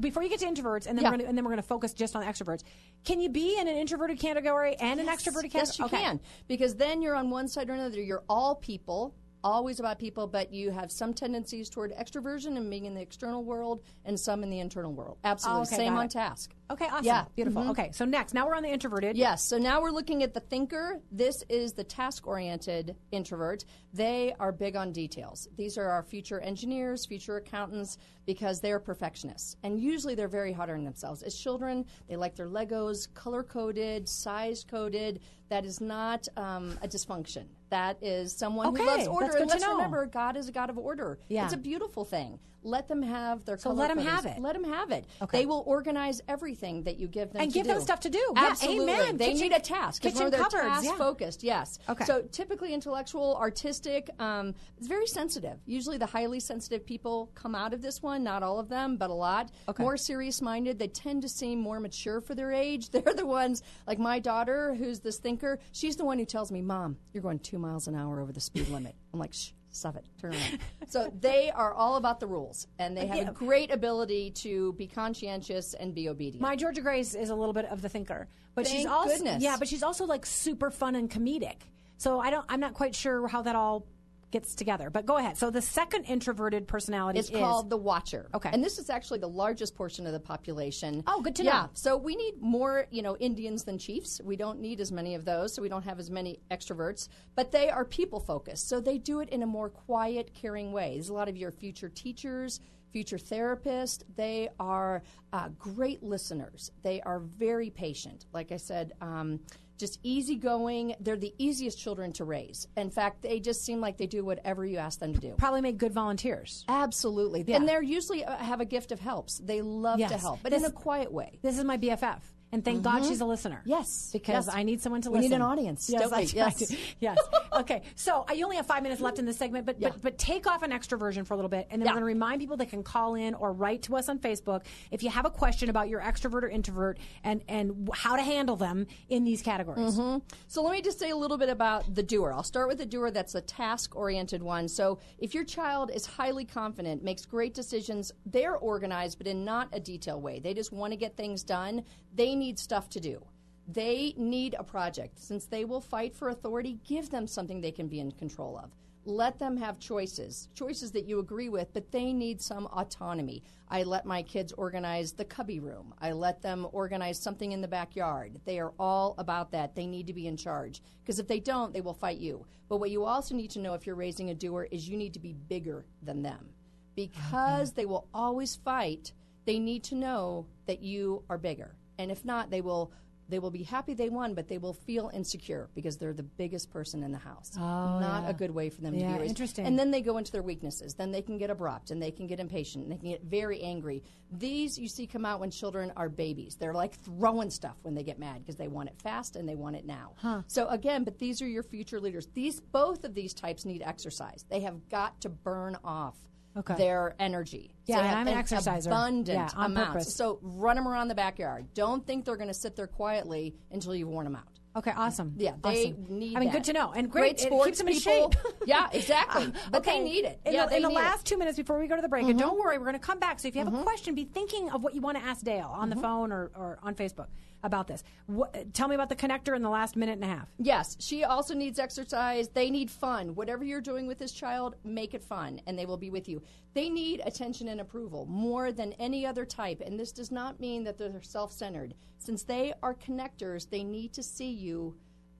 before 0.00 0.22
you 0.22 0.28
get 0.28 0.40
to 0.40 0.46
introverts, 0.46 0.86
and 0.86 0.96
then 0.96 1.04
Yeah. 1.04 1.10
we're 1.10 1.16
gonna, 1.18 1.28
and 1.28 1.36
then 1.38 1.44
we're 1.44 1.50
going 1.50 1.62
to 1.62 1.68
focus 1.68 1.92
just 1.92 2.16
on 2.16 2.24
extroverts. 2.24 2.62
Can 3.04 3.20
you 3.20 3.28
be 3.28 3.58
in 3.58 3.68
an 3.68 3.76
introverted 3.76 4.18
category 4.18 4.76
and 4.76 5.00
an 5.00 5.06
extroverted 5.06 5.50
category? 5.50 5.60
Yes, 5.60 5.78
you 5.78 5.84
Okay. 5.86 5.98
can. 6.02 6.20
Because 6.46 6.74
then 6.76 7.02
you're 7.02 7.14
on 7.14 7.30
one 7.30 7.48
side 7.48 7.68
or 7.70 7.74
another. 7.74 8.00
You're 8.00 8.24
all 8.28 8.54
people, 8.56 9.14
always 9.44 9.80
about 9.80 9.98
people, 9.98 10.26
but 10.26 10.52
you 10.52 10.70
have 10.70 10.90
some 10.90 11.14
tendencies 11.14 11.68
toward 11.70 11.92
extroversion 11.92 12.56
and 12.56 12.68
being 12.70 12.84
in 12.84 12.94
the 12.94 13.00
external 13.00 13.44
world 13.44 13.82
and 14.04 14.18
some 14.18 14.42
in 14.42 14.50
the 14.50 14.60
internal 14.60 14.92
world. 14.92 15.18
Absolutely. 15.24 15.58
Oh, 15.60 15.62
okay, 15.62 15.76
Same 15.76 15.96
on 15.96 16.06
it. 16.06 16.10
task. 16.10 16.54
Okay. 16.70 16.86
Awesome. 16.86 17.04
Yeah. 17.04 17.24
Beautiful. 17.34 17.62
Mhm. 17.62 17.70
Okay. 17.70 17.90
So 17.92 18.04
next, 18.04 18.34
now 18.34 18.46
we're 18.46 18.54
on 18.54 18.62
the 18.62 18.68
introverted. 18.68 19.16
Yes. 19.16 19.42
So 19.42 19.56
now 19.58 19.80
we're 19.80 19.90
looking 19.90 20.22
at 20.22 20.34
the 20.34 20.40
thinker. 20.40 21.00
This 21.10 21.42
is 21.48 21.72
the 21.72 21.84
task 21.84 22.26
oriented 22.26 22.96
introvert. 23.10 23.64
They 23.94 24.34
are 24.38 24.52
big 24.52 24.76
on 24.76 24.92
details. 24.92 25.48
These 25.56 25.78
are 25.78 25.88
our 25.88 26.02
future 26.02 26.40
engineers, 26.40 27.06
future 27.06 27.36
accountants, 27.36 27.96
because 28.26 28.60
they're 28.60 28.80
perfectionists. 28.80 29.56
And 29.62 29.80
usually 29.80 30.14
they're 30.14 30.28
very 30.28 30.52
hard 30.52 30.68
on 30.70 30.84
themselves. 30.84 31.22
As 31.22 31.34
children, 31.34 31.86
they 32.08 32.16
like 32.16 32.34
their 32.36 32.48
Legos 32.48 33.12
color 33.14 33.42
coded, 33.42 34.06
size 34.08 34.64
coded. 34.68 35.20
That 35.48 35.64
is 35.64 35.80
not 35.80 36.28
um, 36.36 36.78
a 36.82 36.88
dysfunction. 36.88 37.46
That 37.70 37.98
is 38.02 38.32
someone 38.34 38.68
Okay, 38.68 38.82
who 38.82 38.86
loves 38.88 39.06
order. 39.08 39.36
and 39.36 39.48
let's 39.48 39.62
know. 39.62 39.72
remember, 39.76 40.06
God 40.06 40.36
is 40.36 40.48
a 40.48 40.52
God 40.52 40.70
of 40.70 40.78
order. 40.78 41.18
Yeah. 41.28 41.44
It's 41.44 41.54
a 41.54 41.58
beautiful 41.58 42.04
thing. 42.04 42.38
Let 42.68 42.86
them 42.88 43.02
have 43.02 43.44
their 43.44 43.56
So 43.58 43.70
color 43.70 43.76
let 43.82 43.90
'em 43.90 43.98
codings. 43.98 44.04
have 44.04 44.26
it. 44.26 44.38
Let 44.40 44.52
them 44.54 44.64
have 44.64 44.90
it. 44.90 45.06
Okay. 45.22 45.38
They 45.40 45.46
will 45.46 45.62
organize 45.66 46.20
everything 46.28 46.82
that 46.84 46.98
you 46.98 47.08
give 47.08 47.32
them 47.32 47.42
And 47.42 47.52
give 47.52 47.66
them 47.66 47.80
stuff 47.80 48.00
to 48.00 48.10
do. 48.10 48.18
Yeah, 48.36 48.48
Absolutely. 48.50 48.92
amen. 48.92 49.16
They 49.16 49.32
Kitchen- 49.32 49.40
need 49.48 49.52
a 49.56 49.60
task. 49.60 50.02
kitchen 50.02 50.30
cupboards, 50.30 50.52
task 50.52 50.84
yeah. 50.84 50.96
focused. 50.96 51.42
Yes. 51.42 51.78
Okay. 51.88 52.04
So 52.04 52.22
typically 52.30 52.74
intellectual, 52.74 53.36
artistic, 53.36 54.10
um, 54.18 54.54
it's 54.76 54.86
very 54.86 55.06
sensitive. 55.06 55.58
Usually 55.66 55.96
the 55.98 56.06
highly 56.06 56.40
sensitive 56.40 56.84
people 56.84 57.30
come 57.34 57.54
out 57.54 57.72
of 57.72 57.82
this 57.82 58.02
one. 58.02 58.22
Not 58.22 58.42
all 58.42 58.58
of 58.58 58.68
them, 58.68 58.96
but 58.96 59.10
a 59.10 59.14
lot. 59.14 59.50
Okay. 59.68 59.82
More 59.82 59.96
serious 59.96 60.42
minded. 60.42 60.78
They 60.78 60.88
tend 60.88 61.22
to 61.22 61.28
seem 61.28 61.58
more 61.60 61.80
mature 61.80 62.20
for 62.20 62.34
their 62.34 62.52
age. 62.52 62.90
They're 62.90 63.14
the 63.14 63.26
ones 63.26 63.62
like 63.86 63.98
my 63.98 64.18
daughter, 64.18 64.74
who's 64.74 65.00
this 65.00 65.18
thinker. 65.18 65.58
She's 65.72 65.96
the 65.96 66.04
one 66.04 66.18
who 66.18 66.24
tells 66.24 66.52
me, 66.52 66.60
"Mom, 66.62 66.96
you're 67.12 67.22
going 67.22 67.38
two 67.38 67.58
miles 67.58 67.88
an 67.88 67.94
hour 67.94 68.20
over 68.20 68.32
the 68.32 68.40
speed 68.40 68.68
limit." 68.68 68.94
I'm 69.12 69.18
like, 69.20 69.32
"Shh." 69.32 69.52
Stop 69.78 69.96
it. 69.96 70.04
Turn 70.20 70.32
around. 70.32 70.58
so 70.88 71.12
they 71.20 71.50
are 71.50 71.72
all 71.72 71.96
about 71.96 72.18
the 72.20 72.26
rules, 72.26 72.66
and 72.78 72.96
they 72.96 73.06
have 73.06 73.16
Yeah. 73.16 73.30
a 73.30 73.32
great 73.32 73.70
ability 73.70 74.30
to 74.32 74.72
be 74.74 74.86
conscientious 74.86 75.74
and 75.74 75.94
be 75.94 76.08
obedient. 76.08 76.40
My 76.40 76.56
Georgia 76.56 76.80
Grace 76.80 77.14
is 77.14 77.30
a 77.30 77.34
little 77.34 77.52
bit 77.52 77.66
of 77.66 77.80
the 77.82 77.88
thinker, 77.88 78.26
but 78.54 78.66
she's 78.66 78.86
also 78.86 79.14
goodness. 79.16 79.42
yeah, 79.42 79.56
but 79.58 79.68
she's 79.68 79.82
also 79.82 80.04
like 80.04 80.26
super 80.26 80.70
fun 80.70 80.94
and 80.96 81.08
comedic. 81.08 81.56
So 81.96 82.20
I 82.20 82.30
don't, 82.30 82.44
I'm 82.48 82.60
not 82.60 82.74
quite 82.74 82.94
sure 82.94 83.26
how 83.28 83.42
that 83.42 83.56
all 83.56 83.86
gets 84.30 84.54
together. 84.54 84.90
But 84.90 85.06
go 85.06 85.16
ahead. 85.16 85.36
So 85.36 85.50
the 85.50 85.62
second 85.62 86.04
introverted 86.04 86.66
personality 86.68 87.18
It's 87.18 87.30
is 87.30 87.36
called 87.36 87.70
the 87.70 87.76
Watcher. 87.76 88.28
Okay. 88.34 88.50
And 88.52 88.62
this 88.62 88.78
is 88.78 88.90
actually 88.90 89.20
the 89.20 89.28
largest 89.28 89.74
portion 89.74 90.06
of 90.06 90.12
the 90.12 90.20
population. 90.20 91.02
Oh, 91.06 91.20
good 91.20 91.34
to 91.36 91.44
yeah. 91.44 91.50
know. 91.50 91.56
Yeah. 91.58 91.66
So 91.72 91.96
we 91.96 92.16
need 92.16 92.34
more, 92.40 92.86
you 92.90 93.02
know, 93.02 93.16
Indians 93.16 93.64
than 93.64 93.78
chiefs. 93.78 94.20
We 94.22 94.36
don't 94.36 94.60
need 94.60 94.80
as 94.80 94.92
many 94.92 95.14
of 95.14 95.24
those, 95.24 95.54
so 95.54 95.62
we 95.62 95.68
don't 95.68 95.84
have 95.84 95.98
as 95.98 96.10
many 96.10 96.40
extroverts. 96.50 97.08
But 97.34 97.52
they 97.52 97.70
are 97.70 97.84
people 97.84 98.20
focused, 98.20 98.68
so 98.68 98.80
they 98.80 98.98
do 98.98 99.20
it 99.20 99.30
in 99.30 99.42
a 99.42 99.46
more 99.46 99.70
quiet, 99.70 100.34
caring 100.34 100.72
way. 100.72 100.94
There's 100.94 101.08
a 101.08 101.14
lot 101.14 101.28
of 101.28 101.36
your 101.36 101.50
future 101.50 101.88
teachers. 101.88 102.60
Future 102.90 103.18
therapists, 103.18 104.02
they 104.16 104.48
are 104.58 105.02
uh, 105.34 105.50
great 105.58 106.02
listeners. 106.02 106.72
They 106.82 107.02
are 107.02 107.18
very 107.20 107.68
patient. 107.68 108.24
Like 108.32 108.50
I 108.50 108.56
said, 108.56 108.94
um, 109.02 109.40
just 109.78 109.98
easygoing. 110.02 110.94
They're 111.00 111.16
the 111.16 111.34
easiest 111.38 111.78
children 111.78 112.12
to 112.14 112.24
raise. 112.24 112.66
In 112.76 112.90
fact, 112.90 113.22
they 113.22 113.40
just 113.40 113.64
seem 113.64 113.80
like 113.80 113.96
they 113.96 114.06
do 114.06 114.24
whatever 114.24 114.66
you 114.66 114.78
ask 114.78 114.98
them 114.98 115.14
to 115.14 115.20
do. 115.20 115.34
probably 115.38 115.60
make 115.60 115.78
good 115.78 115.92
volunteers. 115.92 116.64
Absolutely. 116.68 117.44
And 117.52 117.66
they're 117.68 117.82
usually 117.82 118.24
uh, 118.24 118.36
have 118.36 118.60
a 118.60 118.64
gift 118.64 118.92
of 118.92 119.00
helps. 119.00 119.38
They 119.38 119.62
love 119.62 119.98
to 119.98 120.18
help, 120.18 120.40
but 120.42 120.50
This- 120.52 120.62
in 120.62 120.68
a 120.68 120.72
quiet 120.72 121.12
way. 121.12 121.38
This 121.42 121.56
is 121.58 121.64
my 121.64 121.76
BFF. 121.78 122.20
And 122.50 122.64
thank 122.64 122.82
God 122.82 123.04
she's 123.04 123.20
a 123.20 123.26
listener. 123.26 123.62
Yes, 123.66 124.10
Because 124.12 124.46
yes. 124.46 124.54
I 124.54 124.62
need 124.62 124.80
someone 124.80 125.02
to 125.02 125.10
listen. 125.10 125.22
We 125.22 125.28
need 125.28 125.34
an 125.34 125.42
audience, 125.42 125.90
Yes, 125.90 126.10
I 126.12 126.20
Yes. 126.20 126.74
Yes. 127.00 127.18
okay. 127.52 127.82
So 127.94 128.24
I 128.26 128.40
only 128.42 128.56
have 128.56 128.66
five 128.66 128.82
minutes 128.82 129.00
left 129.02 129.18
in 129.18 129.26
this 129.26 129.36
segment, 129.36 129.66
but 129.66 129.78
Yeah. 129.78 129.90
but, 129.90 130.02
but 130.02 130.18
take 130.18 130.46
off 130.46 130.62
an 130.62 130.70
extroversion 130.70 131.26
for 131.26 131.34
a 131.34 131.36
little 131.36 131.50
bit, 131.50 131.66
and 131.70 131.82
then 131.82 131.86
Yeah. 131.86 131.92
we're 131.92 132.00
going 132.00 132.10
to 132.10 132.14
remind 132.14 132.40
people 132.40 132.56
they 132.56 132.64
can 132.66 132.82
call 132.82 133.16
in 133.16 133.34
or 133.34 133.52
write 133.52 133.82
to 133.82 133.96
us 133.96 134.08
on 134.08 134.18
Facebook 134.18 134.62
if 134.90 135.02
you 135.02 135.10
have 135.10 135.26
a 135.26 135.30
question 135.30 135.68
about 135.68 135.88
your 135.88 136.00
extrovert 136.00 136.42
or 136.42 136.48
introvert 136.48 136.98
and 137.22 137.42
and 137.48 137.88
how 137.92 138.16
to 138.16 138.22
handle 138.22 138.56
them 138.56 138.86
in 139.08 139.24
these 139.24 139.42
categories. 139.42 139.96
Mm-hmm. 139.98 140.18
So 140.46 140.62
let 140.62 140.72
me 140.72 140.80
just 140.80 140.98
say 140.98 141.10
a 141.10 141.16
little 141.16 141.36
bit 141.38 141.50
about 141.50 141.94
the 141.94 142.02
doer. 142.02 142.32
I'll 142.32 142.42
start 142.42 142.68
with 142.68 142.78
the 142.78 142.86
doer 142.86 143.10
that's 143.10 143.34
a 143.34 143.40
task 143.42 143.94
oriented 143.94 144.42
one. 144.42 144.68
So 144.68 144.98
if 145.18 145.34
your 145.34 145.44
child 145.44 145.90
is 145.92 146.06
highly 146.06 146.44
confident, 146.46 147.02
makes 147.04 147.26
great 147.26 147.52
decisions, 147.54 148.12
they're 148.24 148.56
organized, 148.56 149.18
but 149.18 149.26
in 149.26 149.44
not 149.44 149.68
a 149.72 149.80
detailed 149.80 150.22
way. 150.22 150.40
They 150.40 150.54
just 150.54 150.72
want 150.72 150.92
to 150.92 150.96
get 150.96 151.16
things 151.16 151.42
done. 151.42 151.84
They 152.14 152.34
need 152.38 152.58
stuff 152.58 152.88
to 152.90 153.00
do. 153.00 153.24
They 153.66 154.14
need 154.16 154.54
a 154.58 154.64
project. 154.64 155.18
Since 155.18 155.46
they 155.46 155.64
will 155.64 155.80
fight 155.80 156.14
for 156.14 156.30
authority, 156.30 156.78
give 156.84 157.10
them 157.10 157.26
something 157.26 157.60
they 157.60 157.72
can 157.72 157.88
be 157.88 158.00
in 158.00 158.12
control 158.12 158.58
of. 158.62 158.70
Let 159.04 159.38
them 159.38 159.56
have 159.56 159.78
choices, 159.78 160.48
choices 160.54 160.92
that 160.92 161.06
you 161.06 161.18
agree 161.18 161.48
with, 161.48 161.72
but 161.72 161.90
they 161.92 162.12
need 162.12 162.42
some 162.42 162.66
autonomy. 162.66 163.42
I 163.68 163.82
let 163.82 164.04
my 164.04 164.22
kids 164.22 164.52
organize 164.52 165.12
the 165.12 165.24
cubby 165.24 165.60
room. 165.60 165.94
I 165.98 166.12
let 166.12 166.42
them 166.42 166.66
organize 166.72 167.18
something 167.18 167.52
in 167.52 167.60
the 167.60 167.68
backyard. 167.68 168.40
They 168.44 168.58
are 168.58 168.72
all 168.78 169.14
about 169.18 169.50
that. 169.52 169.74
They 169.74 169.86
need 169.86 170.06
to 170.08 170.12
be 170.12 170.26
in 170.26 170.36
charge 170.36 170.82
because 171.00 171.18
if 171.18 171.26
they 171.26 171.40
don't, 171.40 171.72
they 171.72 171.80
will 171.80 171.94
fight 171.94 172.18
you. 172.18 172.44
But 172.68 172.78
what 172.78 172.90
you 172.90 173.04
also 173.04 173.34
need 173.34 173.50
to 173.52 173.60
know 173.60 173.74
if 173.74 173.86
you're 173.86 173.94
raising 173.94 174.30
a 174.30 174.34
doer 174.34 174.68
is 174.70 174.88
you 174.88 174.96
need 174.96 175.14
to 175.14 175.20
be 175.20 175.32
bigger 175.32 175.86
than 176.02 176.22
them 176.22 176.50
because 176.94 177.72
they 177.72 177.86
will 177.86 178.08
always 178.12 178.56
fight. 178.56 179.12
They 179.46 179.58
need 179.58 179.84
to 179.84 179.94
know 179.94 180.46
that 180.66 180.82
you 180.82 181.22
are 181.30 181.38
bigger, 181.38 181.76
and 181.98 182.10
if 182.10 182.24
not, 182.24 182.50
they 182.50 182.60
will. 182.60 182.92
They 183.30 183.40
will 183.40 183.50
be 183.50 183.62
happy 183.62 183.92
they 183.92 184.08
won, 184.08 184.32
but 184.32 184.48
they 184.48 184.56
will 184.56 184.72
feel 184.72 185.10
insecure 185.12 185.68
because 185.74 185.98
they're 185.98 186.14
the 186.14 186.22
biggest 186.22 186.70
person 186.70 187.02
in 187.02 187.12
the 187.12 187.18
house. 187.18 187.52
Oh, 187.58 187.60
Not 187.60 188.24
a 188.26 188.32
good 188.32 188.50
way 188.50 188.70
for 188.70 188.80
them 188.80 188.94
to 188.94 188.98
be 189.04 189.04
raised. 189.04 189.28
interesting. 189.28 189.66
And 189.66 189.78
then 189.78 189.90
they 189.90 190.00
go 190.00 190.16
into 190.16 190.32
their 190.32 190.40
weaknesses. 190.40 190.94
Then 190.94 191.10
they 191.10 191.20
can 191.20 191.36
get 191.36 191.50
abrupt 191.50 191.90
and 191.90 192.00
they 192.00 192.10
can 192.10 192.26
get 192.26 192.40
impatient 192.40 192.84
and 192.84 192.90
they 192.90 192.96
can 192.96 193.10
get 193.10 193.22
very 193.24 193.60
angry. 193.60 194.02
These 194.32 194.78
you 194.78 194.88
see 194.88 195.06
come 195.06 195.26
out 195.26 195.40
when 195.40 195.50
children 195.50 195.92
are 195.94 196.08
babies. 196.08 196.56
They're 196.58 196.72
like 196.72 196.94
throwing 197.00 197.50
stuff 197.50 197.76
when 197.82 197.94
they 197.94 198.02
get 198.02 198.18
mad 198.18 198.38
because 198.38 198.56
they 198.56 198.68
want 198.68 198.88
it 198.88 198.98
fast 199.02 199.36
and 199.36 199.46
they 199.46 199.56
want 199.56 199.76
it 199.76 199.84
now. 199.84 200.12
Huh. 200.16 200.40
So 200.46 200.66
again, 200.68 201.04
but 201.04 201.18
these 201.18 201.42
are 201.42 201.46
your 201.46 201.62
future 201.62 202.00
leaders. 202.00 202.28
These 202.32 202.60
both 202.60 203.04
of 203.04 203.12
these 203.12 203.34
types 203.34 203.66
need 203.66 203.82
exercise. 203.82 204.46
They 204.48 204.60
have 204.60 204.88
got 204.88 205.20
to 205.20 205.28
burn 205.28 205.76
off 205.84 206.16
Okay. 206.58 206.74
their 206.74 207.14
energy. 207.18 207.74
Yeah, 207.86 207.96
So 207.96 208.02
and 208.02 208.18
I'm 208.18 208.28
an 208.28 208.34
exerciser. 208.38 208.90
Abundant 208.90 209.28
Yeah, 209.54 209.58
on 209.58 209.70
amounts. 209.72 209.92
purpose. 209.92 210.14
So 210.16 210.38
run 210.42 210.76
them 210.76 210.86
around 210.88 211.08
the 211.08 211.14
backyard. 211.14 211.68
Don't 211.74 212.06
think 212.06 212.24
they're 212.24 212.36
going 212.36 212.48
to 212.48 212.54
sit 212.54 212.74
there 212.76 212.86
quietly 212.86 213.54
until 213.70 213.94
you've 213.94 214.08
worn 214.08 214.24
them 214.24 214.36
out. 214.36 214.42
Okay, 214.76 214.92
awesome. 214.94 215.34
Yeah, 215.38 215.54
they 215.62 215.90
Awesome. 215.92 216.06
need. 216.18 216.36
I 216.36 216.40
mean, 216.40 216.48
that. 216.50 216.54
good 216.56 216.64
to 216.64 216.72
know, 216.72 216.92
and 216.92 217.10
great, 217.10 217.38
great 217.38 217.40
it 217.40 217.46
sports 217.46 217.66
keeps 217.66 217.78
them 217.78 217.88
in 217.88 217.94
people. 217.94 218.30
shape. 218.32 218.54
yeah, 218.66 218.86
exactly. 218.92 219.52
But 219.72 219.80
okay. 219.80 219.98
they 219.98 220.04
need 220.04 220.24
it. 220.24 220.40
In 220.44 220.52
yeah, 220.52 220.66
the, 220.66 220.76
in 220.76 220.82
the 220.82 220.88
need 220.88 220.94
it. 220.94 220.98
Mm-hmm. 220.98 221.06
last 221.06 221.26
two 221.26 221.36
minutes 221.38 221.56
before 221.56 221.80
we 221.80 221.88
go 221.88 221.96
to 221.96 222.02
the 222.02 222.08
break, 222.08 222.28
and 222.28 222.38
don't 222.38 222.58
worry, 222.58 222.78
we're 222.78 222.84
going 222.84 222.92
to 222.92 223.00
come 223.00 223.18
back. 223.18 223.40
So 223.40 223.48
if 223.48 223.56
you 223.56 223.64
have 223.64 223.72
a 223.74 223.82
question, 223.82 224.14
be 224.14 224.24
thinking 224.24 224.70
of 224.70 224.84
what 224.84 224.94
you 224.94 225.00
want 225.00 225.16
to 225.18 225.24
ask 225.24 225.44
Dale 225.44 225.68
on 225.72 225.88
Mm-hmm. 225.88 225.96
the 225.96 226.02
phone 226.02 226.32
or, 226.32 226.50
or 226.54 226.78
on 226.82 226.94
Facebook 226.94 227.26
about 227.62 227.86
this. 227.88 228.04
What, 228.26 228.72
tell 228.74 228.88
me 228.88 228.94
about 228.94 229.08
the 229.08 229.16
connector 229.16 229.56
in 229.56 229.62
the 229.62 229.70
last 229.70 229.96
minute 229.96 230.12
and 230.12 230.24
a 230.24 230.28
half. 230.28 230.48
Yes, 230.58 230.96
she 231.00 231.24
also 231.24 231.54
needs 231.54 231.78
exercise. 231.78 232.48
They 232.48 232.70
need 232.70 232.90
fun. 232.90 233.34
Whatever 233.34 233.64
you're 233.64 233.80
doing 233.80 234.06
with 234.06 234.18
this 234.18 234.32
child, 234.32 234.76
make 234.84 235.14
it 235.14 235.22
fun, 235.22 235.60
and 235.66 235.78
they 235.78 235.86
will 235.86 235.96
be 235.96 236.10
with 236.10 236.28
you. 236.28 236.42
They 236.74 236.88
need 236.88 237.22
attention 237.24 237.68
and 237.68 237.80
approval 237.80 238.26
more 238.26 238.72
than 238.72 238.92
any 238.94 239.26
other 239.26 239.44
type, 239.44 239.82
and 239.84 239.98
this 239.98 240.12
does 240.12 240.30
not 240.30 240.60
mean 240.60 240.84
that 240.84 240.98
they're 240.98 241.22
self 241.22 241.52
centered. 241.52 241.94
Since 242.18 242.42
they 242.44 242.74
are 242.82 242.94
connectors, 242.94 243.68
they 243.68 243.84
need 243.84 244.12
to 244.14 244.22
see 244.22 244.50
you 244.50 244.96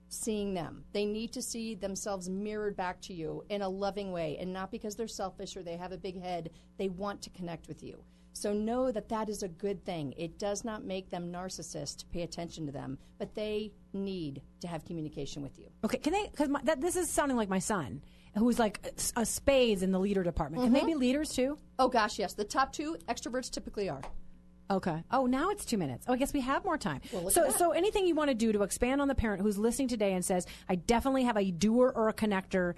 seeing 0.09 0.53
them. 0.53 0.83
They 0.91 1.05
need 1.05 1.31
to 1.33 1.41
see 1.41 1.75
themselves 1.75 2.29
mirrored 2.29 2.75
back 2.75 2.99
to 3.01 3.13
you 3.13 3.43
in 3.49 3.61
a 3.61 3.69
loving 3.69 4.11
way, 4.11 4.37
and 4.39 4.51
not 4.51 4.71
because 4.71 4.95
they're 4.95 5.07
selfish 5.07 5.55
or 5.55 5.63
they 5.63 5.77
have 5.77 5.91
a 5.91 5.97
big 5.97 6.21
head. 6.21 6.49
They 6.77 6.89
want 6.89 7.21
to 7.23 7.29
connect 7.29 7.67
with 7.67 7.83
you. 7.83 8.03
So 8.39 8.53
know 8.53 8.89
that 8.89 9.09
that 9.09 9.27
is 9.27 9.43
a 9.43 9.49
good 9.49 9.83
thing. 9.83 10.13
It 10.17 10.39
does 10.39 10.63
not 10.63 10.85
make 10.85 11.09
them 11.09 11.29
narcissists 11.29 11.97
to 11.97 12.05
pay 12.05 12.21
attention 12.21 12.65
to 12.67 12.71
them, 12.71 12.97
but 13.17 13.35
they 13.35 13.73
need 13.91 14.41
to 14.61 14.67
have 14.67 14.85
communication 14.85 15.43
with 15.43 15.59
you. 15.59 15.65
Okay, 15.83 15.97
can 15.97 16.13
they? 16.13 16.29
Because 16.31 16.49
this 16.77 16.95
is 16.95 17.09
sounding 17.09 17.35
like 17.35 17.49
my 17.49 17.59
son, 17.59 18.01
who's 18.37 18.57
like 18.57 18.79
a, 18.85 19.21
a 19.21 19.25
spades 19.25 19.83
in 19.83 19.91
the 19.91 19.99
leader 19.99 20.23
department. 20.23 20.63
Can 20.63 20.71
they 20.71 20.79
mm-hmm. 20.79 20.87
be 20.87 20.95
leaders 20.95 21.31
too? 21.31 21.57
Oh 21.77 21.89
gosh, 21.89 22.17
yes. 22.17 22.33
The 22.33 22.45
top 22.45 22.71
two 22.71 22.95
extroverts 23.09 23.51
typically 23.51 23.89
are. 23.89 24.01
Okay. 24.71 25.03
Oh, 25.11 25.25
now 25.25 25.49
it's 25.49 25.65
two 25.65 25.79
minutes. 25.79 26.05
Oh, 26.07 26.13
I 26.13 26.17
guess 26.17 26.31
we 26.31 26.41
have 26.41 26.63
more 26.63 26.77
time. 26.77 27.01
look 27.11 27.31
so, 27.31 27.49
so 27.49 27.71
anything 27.71 28.05
you 28.05 28.13
want 28.13 28.29
to 28.29 28.35
do 28.35 28.51
to 28.51 28.61
expand 28.61 29.01
on 29.01 29.07
the 29.07 29.15
parent 29.15 29.41
who's 29.41 29.57
listening 29.57 29.87
today 29.87 30.13
and 30.13 30.23
says, 30.23 30.45
"I 30.69 30.75
definitely 30.75 31.23
have 31.23 31.37
a 31.37 31.51
doer 31.51 31.91
or 31.93 32.07
a 32.07 32.13
connector." 32.13 32.75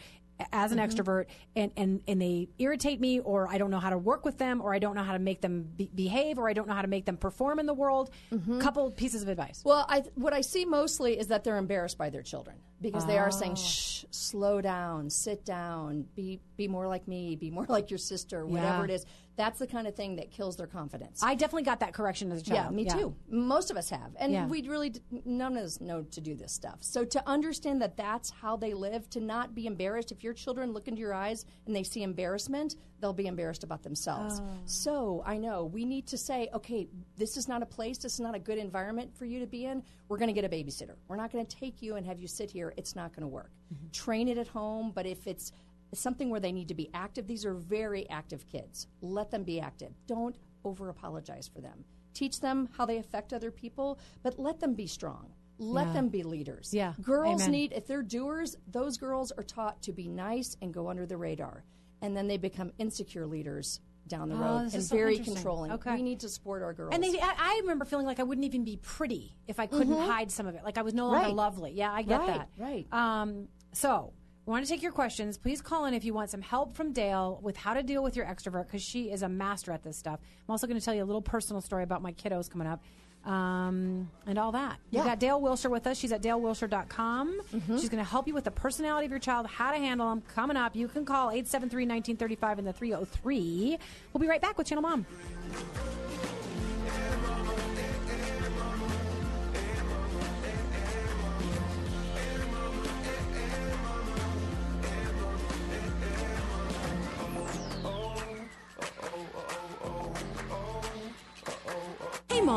As 0.52 0.72
an 0.72 0.78
Mm-hmm. 0.80 0.90
extrovert, 1.02 1.26
and, 1.56 1.72
and, 1.78 2.02
and 2.08 2.22
they 2.22 2.50
irritate 2.60 3.00
me, 3.00 3.20
or 3.20 3.48
I 3.48 3.58
don't 3.58 3.72
know 3.72 3.80
how 3.80 3.90
to 3.90 3.98
work 3.98 4.26
with 4.26 4.38
them, 4.38 4.62
or 4.62 4.74
I 4.74 4.80
don't 4.80 4.96
know 4.96 5.04
how 5.04 5.14
to 5.14 5.20
make 5.20 5.42
them 5.42 5.64
be- 5.78 5.90
behave, 5.94 6.38
or 6.40 6.50
I 6.50 6.54
don't 6.54 6.68
know 6.68 6.74
how 6.74 6.82
to 6.82 6.88
make 6.88 7.06
them 7.06 7.18
perform 7.18 7.60
in 7.60 7.66
the 7.66 7.74
world. 7.74 8.10
Mm-hmm. 8.32 8.60
Couple 8.60 8.90
pieces 8.92 9.22
of 9.24 9.28
advice. 9.30 9.62
Well, 9.66 9.86
I, 9.90 10.04
what 10.16 10.34
I 10.34 10.42
see 10.42 10.66
mostly 10.66 11.20
is 11.20 11.28
that 11.28 11.44
they're 11.44 11.58
embarrassed 11.58 11.98
by 11.98 12.10
their 12.10 12.22
children 12.24 12.56
because 12.82 13.06
they 13.06 13.18
are 13.20 13.28
Oh. 13.28 13.32
saying, 13.32 13.56
"Shh, 13.56 14.06
slow 14.12 14.60
down, 14.62 15.10
sit 15.10 15.46
down, 15.46 16.06
be 16.16 16.40
be 16.58 16.68
more 16.68 16.88
like 16.88 17.08
me, 17.08 17.36
be 17.36 17.52
more 17.52 17.66
like 17.70 17.92
your 17.92 17.98
sister, 18.00 18.46
whatever 18.46 18.80
Yeah. 18.80 18.84
it 18.86 18.90
is." 18.92 19.06
That's 19.38 19.60
the 19.60 19.68
kind 19.68 19.88
of 19.88 19.96
thing 19.96 20.18
that 20.18 20.30
kills 20.32 20.58
their 20.58 20.68
confidence. 20.68 21.22
I 21.24 21.36
definitely 21.36 21.64
got 21.64 21.80
that 21.80 21.94
correction 21.94 22.32
as 22.32 22.42
a 22.42 22.44
child. 22.44 22.72
Yeah, 22.72 22.76
me 22.76 22.86
too. 22.86 23.16
Most 23.30 23.72
of 23.72 23.78
us 23.78 23.90
have. 23.90 24.12
And 24.20 24.32
Yeah. 24.32 24.46
we 24.46 24.62
really, 24.68 24.90
d- 24.92 25.02
none 25.26 25.56
of 25.58 25.64
us 25.64 25.80
know 25.80 26.04
to 26.04 26.22
do 26.22 26.36
this 26.36 26.52
stuff. 26.52 26.78
So 26.82 27.06
to 27.06 27.28
understand 27.28 27.82
that 27.82 27.96
that's 27.96 28.30
how 28.30 28.58
they 28.58 28.74
live, 28.74 29.10
to 29.12 29.22
not 29.22 29.56
be 29.56 29.68
embarrassed, 29.68 30.12
if 30.12 30.24
your 30.24 30.34
children 30.34 30.74
look 30.74 30.88
into 30.88 31.00
your 31.00 31.14
eyes 31.14 31.46
and 31.66 31.76
they 31.76 31.84
see 31.84 32.04
embarrassment, 32.04 32.76
they'll 33.00 33.14
be 33.14 33.28
embarrassed 33.28 33.64
about 33.64 33.84
themselves. 33.84 34.42
Oh. 34.44 34.48
So 34.66 35.24
I 35.26 35.38
know 35.38 35.66
we 35.66 35.86
need 35.86 36.08
to 36.08 36.18
say, 36.18 36.50
okay, 36.54 36.88
this 37.18 37.38
is 37.38 37.48
not 37.48 37.64
a 37.64 37.66
place, 37.66 37.98
this 37.98 38.14
is 38.16 38.20
not 38.20 38.36
a 38.36 38.40
good 38.40 38.58
environment 38.58 39.16
for 39.16 39.26
you 39.26 39.40
to 39.40 39.48
be 39.48 39.66
in. 39.66 39.82
We're 40.10 40.18
going 40.18 40.34
to 40.34 40.40
get 40.40 40.46
a 40.46 40.50
babysitter. 40.50 40.96
We're 41.08 41.16
not 41.16 41.32
going 41.32 41.46
to 41.46 41.56
take 41.56 41.82
you 41.82 41.96
and 41.96 42.06
have 42.06 42.20
you 42.20 42.28
sit 42.28 42.52
here. 42.52 42.74
It's 42.78 42.96
not 42.96 43.12
going 43.14 43.22
to 43.22 43.28
work. 43.28 43.52
Mm-hmm. 43.74 43.88
Train 43.92 44.28
it 44.28 44.38
at 44.38 44.48
home, 44.48 44.92
but 44.94 45.06
if 45.06 45.26
it's 45.26 45.52
something 45.94 46.30
where 46.30 46.40
they 46.40 46.52
need 46.52 46.68
to 46.70 46.74
be 46.74 46.90
active. 46.94 47.28
These 47.28 47.46
are 47.46 47.54
very 47.54 48.10
active 48.10 48.48
kids. 48.48 48.88
Let 49.02 49.32
them 49.32 49.44
be 49.44 49.60
active. 49.60 49.92
Don't 50.08 50.36
over 50.64 50.90
apologize 50.90 51.48
for 51.48 51.60
them. 51.62 51.84
Teach 52.14 52.40
them 52.40 52.70
how 52.78 52.86
they 52.86 52.98
affect 52.98 53.34
other 53.34 53.52
people, 53.52 54.00
but 54.24 54.38
let 54.40 54.60
them 54.60 54.74
be 54.74 54.88
strong. 54.88 55.34
Let 55.58 55.88
Yeah. 55.88 55.94
them 55.94 56.10
be 56.10 56.24
leaders. 56.24 56.74
Yeah. 56.74 56.94
Girls 57.02 57.42
Amen. 57.42 57.52
need, 57.52 57.74
if 57.74 57.86
they're 57.88 58.02
doers, 58.04 58.56
those 58.68 58.98
girls 58.98 59.32
are 59.32 59.44
taught 59.44 59.82
to 59.84 59.92
be 59.92 60.08
nice 60.08 60.56
and 60.62 60.74
go 60.74 60.90
under 60.90 61.06
the 61.06 61.18
radar. 61.18 61.64
And 62.02 62.18
then 62.18 62.28
they 62.28 62.38
become 62.38 62.72
insecure 62.80 63.28
leaders 63.28 63.80
down 64.08 64.30
the 64.30 64.36
Oh, 64.36 64.40
road 64.40 64.74
and 64.74 64.84
so 64.84 64.96
very 64.96 65.20
controlling. 65.20 65.72
Okay. 65.74 65.96
We 65.96 66.02
need 66.02 66.20
to 66.22 66.30
support 66.30 66.64
our 66.64 66.74
girls. 66.74 66.94
And 66.96 67.04
they, 67.04 67.10
I, 67.20 67.34
I 67.38 67.60
remember 67.62 67.86
feeling 67.86 68.08
like 68.08 68.20
I 68.20 68.24
wouldn't 68.24 68.46
even 68.46 68.64
be 68.66 68.78
pretty 68.78 69.36
if 69.48 69.60
I 69.60 69.68
couldn't 69.68 69.96
hide 69.98 70.32
some 70.32 70.48
of 70.48 70.56
it. 70.56 70.64
Like 70.64 70.78
I 70.80 70.82
was 70.82 70.94
no 70.96 71.08
longer 71.08 71.28
Right. 71.28 71.36
lovely. 71.36 71.72
Yeah, 71.74 71.92
I 71.92 72.02
get 72.02 72.20
Right, 72.20 72.28
that. 72.28 72.50
right. 72.58 72.88
Um, 72.92 73.48
so 73.74 74.14
we 74.46 74.52
want 74.52 74.66
to 74.66 74.70
take 74.72 74.82
your 74.82 74.92
questions. 74.92 75.38
Please 75.38 75.62
call 75.62 75.86
in 75.86 75.94
if 75.94 76.04
you 76.04 76.14
want 76.14 76.30
some 76.30 76.42
help 76.42 76.76
from 76.76 76.94
Dale 76.94 77.40
with 77.44 77.56
how 77.58 77.74
to 77.74 77.84
deal 77.84 78.04
with 78.04 78.16
your 78.16 78.26
extrovert 78.26 78.66
because 78.66 78.82
she 78.82 79.12
is 79.12 79.22
a 79.22 79.30
master 79.30 79.72
at 79.72 79.84
this 79.84 79.98
stuff. 79.98 80.20
I'm 80.48 80.52
also 80.52 80.66
going 80.68 80.80
to 80.80 80.84
tell 80.84 80.94
you 80.96 81.04
a 81.04 81.06
little 81.06 81.22
personal 81.22 81.62
story 81.62 81.84
about 81.84 82.02
my 82.02 82.12
kiddos 82.14 82.50
coming 82.50 82.68
up. 82.68 82.82
um, 83.24 84.10
and 84.26 84.40
all 84.40 84.52
that. 84.54 84.80
Yeah. 84.90 85.02
We've 85.02 85.08
got 85.10 85.20
Dale 85.20 85.40
Wilshire 85.40 85.70
with 85.70 85.86
us. 85.86 85.96
She's 86.00 86.12
at 86.12 86.24
dalewilshire.com. 86.24 87.42
She's 87.68 87.88
going 87.88 88.04
to 88.04 88.10
help 88.10 88.28
you 88.28 88.34
with 88.34 88.46
the 88.46 88.50
personality 88.52 89.06
of 89.06 89.12
your 89.12 89.20
child, 89.20 89.46
how 89.46 89.70
to 89.72 89.78
handle 89.78 90.10
them. 90.10 90.24
Coming 90.34 90.58
up, 90.58 90.76
you 90.76 90.88
can 90.88 91.06
call 91.06 91.30
873 91.30 91.84
1935 91.84 92.58
in 92.60 92.66
the 92.66 92.74
303. 92.74 93.78
We'll 94.12 94.22
be 94.22 94.28
right 94.28 94.42
back 94.42 94.58
with 94.58 94.66
Channel 94.66 94.82
Mom. 94.82 95.06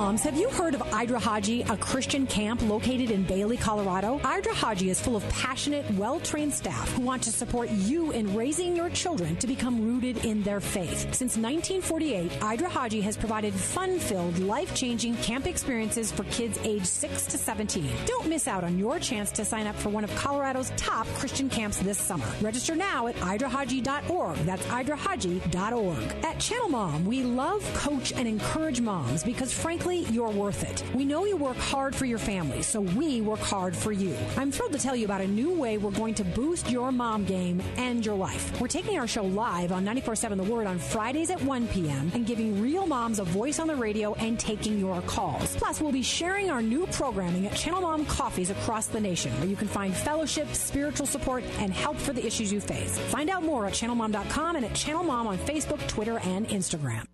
Moms, 0.05 0.23
have 0.25 0.37
you 0.37 0.51
heard 0.51 0.75
of 0.75 0.83
Id-Ra-Ha-Je, 0.93 1.63
a 1.63 1.79
Christian 1.79 2.27
camp 2.27 2.61
located 2.69 3.11
in 3.11 3.23
Bailey, 3.23 3.57
Colorado? 3.57 4.21
Id-Ra-Ha-Je 4.23 4.91
is 4.91 5.01
full 5.01 5.17
of 5.17 5.27
passionate, 5.55 5.89
well 5.93 6.19
trained 6.19 6.53
staff 6.53 6.93
who 6.95 7.03
want 7.03 7.23
to 7.23 7.31
support 7.31 7.71
you 7.71 8.11
in 8.11 8.35
raising 8.35 8.75
your 8.75 8.91
children 8.91 9.37
to 9.37 9.47
become 9.47 9.87
rooted 9.87 10.25
in 10.25 10.43
their 10.43 10.59
faith. 10.59 11.03
Since 11.15 11.37
1948, 11.37 12.43
Id-Ra-Ha-Je 12.43 13.01
has 13.03 13.17
provided 13.17 13.55
fun 13.55 14.01
filled, 14.01 14.41
life 14.41 14.75
changing 14.75 15.15
camp 15.19 15.47
experiences 15.47 16.11
for 16.11 16.25
kids 16.25 16.59
aged 16.65 16.89
6 16.89 17.27
to 17.27 17.39
17. 17.39 17.89
Don't 18.05 18.27
miss 18.27 18.49
out 18.49 18.65
on 18.65 18.81
your 18.81 18.99
chance 18.99 19.31
to 19.31 19.45
sign 19.45 19.69
up 19.69 19.77
for 19.77 19.91
one 19.91 20.03
of 20.03 20.13
Colorado's 20.17 20.73
top 20.77 21.07
Christian 21.19 21.49
camps 21.49 21.79
this 21.79 21.99
summer. 21.99 22.27
Register 22.41 22.75
now 22.75 23.07
at 23.07 23.15
idrahaje.org. 23.17 24.37
That's 24.39 24.67
idrahaje.org. 24.67 26.25
At 26.25 26.41
Channel 26.41 26.69
Mom, 26.69 27.07
we 27.07 27.23
love, 27.23 27.63
coach, 27.75 28.13
and 28.13 28.27
encourage 28.27 28.81
moms 28.81 29.23
because 29.23 29.53
frankly, 29.53 30.01
you're 30.11 30.31
worth 30.31 30.65
it. 30.65 30.83
We 30.97 31.05
know 31.05 31.27
you 31.27 31.37
work 31.37 31.59
hard 31.59 31.95
for 31.95 32.07
your 32.07 32.19
family, 32.19 32.63
so 32.63 32.81
we 32.81 33.21
work 33.21 33.39
hard 33.39 33.77
for 33.77 33.93
you. 33.93 34.17
I'm 34.37 34.51
thrilled 34.51 34.73
to 34.73 34.81
tell 34.81 34.97
you 34.97 35.05
about 35.05 35.21
a 35.21 35.29
new 35.29 35.44
way 35.53 35.79
we're 35.79 35.91
going 35.91 36.15
to 36.15 36.25
boost 36.25 36.71
your 36.71 36.91
mom 36.91 37.25
game 37.25 37.63
and 37.77 38.05
your 38.05 38.15
life. 38.15 38.61
We're 38.61 38.69
taking 38.69 38.99
our 38.99 39.07
show 39.07 39.25
live 39.25 39.73
on 39.73 39.85
94.7 39.85 40.37
The 40.37 40.43
Word 40.45 40.67
on 40.67 40.79
Fridays 40.79 41.31
at 41.31 41.43
1 41.43 41.69
p.m. 41.69 42.11
and 42.15 42.25
giving 42.25 42.63
real 42.63 42.87
moms 42.87 43.19
a 43.19 43.25
voice 43.25 43.59
on 43.59 43.67
the 43.67 43.77
radio 43.77 44.15
and 44.15 44.39
taking 44.39 44.79
your 44.79 45.01
calls. 45.03 45.57
Plus, 45.57 45.81
we'll 45.81 45.93
be 45.93 46.03
sharing 46.03 46.51
our 46.51 46.63
new 46.63 46.87
programming 46.87 47.47
at 47.47 47.55
Channel 47.55 47.83
Mom 47.83 48.07
Coffees 48.07 48.51
across 48.51 48.87
the 48.87 49.01
nation, 49.01 49.33
where 49.39 49.49
you 49.49 49.57
can 49.57 49.69
find 49.69 49.95
fellowship, 49.95 50.53
spiritual 50.55 51.07
support, 51.07 51.45
and 51.59 51.73
help 51.73 51.97
for 51.97 52.13
the 52.13 52.25
issues 52.25 52.53
you 52.53 52.61
face. 52.61 52.99
Find 52.99 53.29
out 53.31 53.43
more 53.43 53.67
at 53.67 53.73
channelmom.com 53.73 54.57
and 54.57 54.65
at 54.65 54.75
Channel 54.75 55.05
Mom 55.05 55.27
on 55.27 55.39
Facebook, 55.39 55.87
Twitter, 55.89 56.19
and 56.21 56.49
Instagram. 56.49 57.07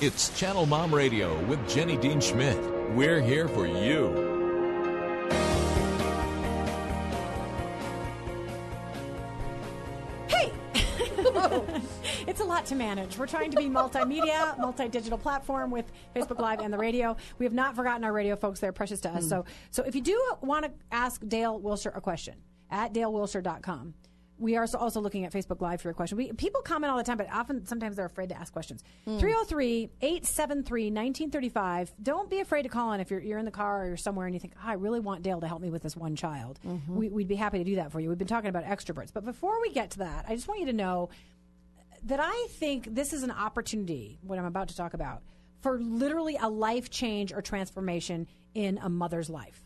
It's 0.00 0.38
Channel 0.38 0.66
Mom 0.66 0.94
Radio 0.94 1.42
with 1.44 1.66
Jenny 1.68 1.96
Dean 1.96 2.20
Schmidt. 2.20 2.58
We're 2.94 3.20
here 3.20 3.48
for 3.48 3.66
you. 3.66 4.25
Lot 12.66 12.70
to 12.70 12.74
manage. 12.74 13.18
We're 13.18 13.26
trying 13.26 13.50
to 13.52 13.56
be 13.56 13.64
multimedia, 13.64 14.58
multi 14.58 14.88
digital 14.88 15.18
platform 15.18 15.70
with 15.70 15.90
Facebook 16.14 16.38
Live 16.38 16.60
and 16.60 16.72
the 16.72 16.78
radio. 16.78 17.16
We 17.38 17.46
have 17.46 17.52
not 17.52 17.76
forgotten 17.76 18.04
our 18.04 18.12
radio 18.12 18.36
folks. 18.36 18.60
They're 18.60 18.72
precious 18.72 19.00
to 19.02 19.10
us. 19.10 19.24
Hmm. 19.24 19.28
So, 19.28 19.44
so 19.70 19.82
if 19.84 19.94
you 19.94 20.02
do 20.02 20.20
want 20.40 20.64
to 20.64 20.72
ask 20.90 21.22
Dale 21.26 21.58
Wilshire 21.58 21.92
a 21.94 22.00
question 22.00 22.34
at 22.70 22.92
dalewilshire.com, 22.92 23.94
we 24.38 24.56
are 24.56 24.66
also 24.78 25.00
looking 25.00 25.24
at 25.24 25.32
Facebook 25.32 25.62
Live 25.62 25.80
for 25.80 25.88
your 25.88 25.94
question. 25.94 26.18
We, 26.18 26.30
people 26.32 26.60
comment 26.60 26.90
all 26.90 26.98
the 26.98 27.04
time, 27.04 27.16
but 27.16 27.28
often 27.32 27.64
sometimes 27.64 27.96
they're 27.96 28.04
afraid 28.04 28.28
to 28.30 28.36
ask 28.36 28.52
questions. 28.52 28.82
Hmm. 29.04 29.18
303 29.18 29.90
873 30.02 30.82
1935. 30.86 31.94
Don't 32.02 32.28
be 32.28 32.40
afraid 32.40 32.64
to 32.64 32.68
call 32.68 32.92
in 32.92 33.00
if 33.00 33.10
you're, 33.10 33.20
you're 33.20 33.38
in 33.38 33.44
the 33.44 33.50
car 33.50 33.84
or 33.84 33.86
you're 33.86 33.96
somewhere 33.96 34.26
and 34.26 34.34
you 34.34 34.40
think, 34.40 34.54
oh, 34.56 34.68
I 34.68 34.74
really 34.74 35.00
want 35.00 35.22
Dale 35.22 35.40
to 35.40 35.46
help 35.46 35.62
me 35.62 35.70
with 35.70 35.82
this 35.82 35.96
one 35.96 36.16
child. 36.16 36.58
Mm-hmm. 36.66 36.96
We, 36.96 37.08
we'd 37.08 37.28
be 37.28 37.36
happy 37.36 37.58
to 37.58 37.64
do 37.64 37.76
that 37.76 37.92
for 37.92 38.00
you. 38.00 38.08
We've 38.08 38.18
been 38.18 38.26
talking 38.26 38.50
about 38.50 38.64
extroverts. 38.64 39.12
But 39.12 39.24
before 39.24 39.60
we 39.60 39.70
get 39.70 39.92
to 39.92 39.98
that, 40.00 40.26
I 40.28 40.34
just 40.34 40.48
want 40.48 40.60
you 40.60 40.66
to 40.66 40.72
know 40.74 41.08
that 42.06 42.20
I 42.22 42.46
think 42.52 42.94
this 42.94 43.12
is 43.12 43.24
an 43.24 43.32
opportunity, 43.32 44.18
what 44.22 44.38
I'm 44.38 44.44
about 44.44 44.68
to 44.68 44.76
talk 44.76 44.94
about, 44.94 45.22
for 45.60 45.80
literally 45.80 46.38
a 46.40 46.48
life 46.48 46.88
change 46.88 47.32
or 47.32 47.42
transformation 47.42 48.28
in 48.54 48.78
a 48.78 48.88
mother's 48.88 49.28
life. 49.28 49.64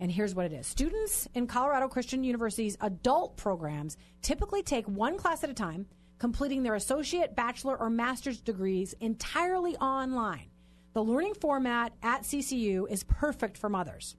And 0.00 0.10
here's 0.10 0.34
what 0.34 0.46
it 0.46 0.52
is 0.52 0.66
students 0.66 1.28
in 1.34 1.46
Colorado 1.46 1.88
Christian 1.88 2.24
University's 2.24 2.76
adult 2.80 3.36
programs 3.36 3.96
typically 4.22 4.62
take 4.62 4.88
one 4.88 5.18
class 5.18 5.44
at 5.44 5.50
a 5.50 5.54
time, 5.54 5.86
completing 6.18 6.62
their 6.62 6.74
associate, 6.74 7.36
bachelor, 7.36 7.76
or 7.76 7.90
master's 7.90 8.40
degrees 8.40 8.94
entirely 9.00 9.76
online. 9.76 10.50
The 10.94 11.04
learning 11.04 11.34
format 11.34 11.92
at 12.02 12.22
CCU 12.22 12.90
is 12.90 13.04
perfect 13.04 13.58
for 13.58 13.68
mothers. 13.68 14.16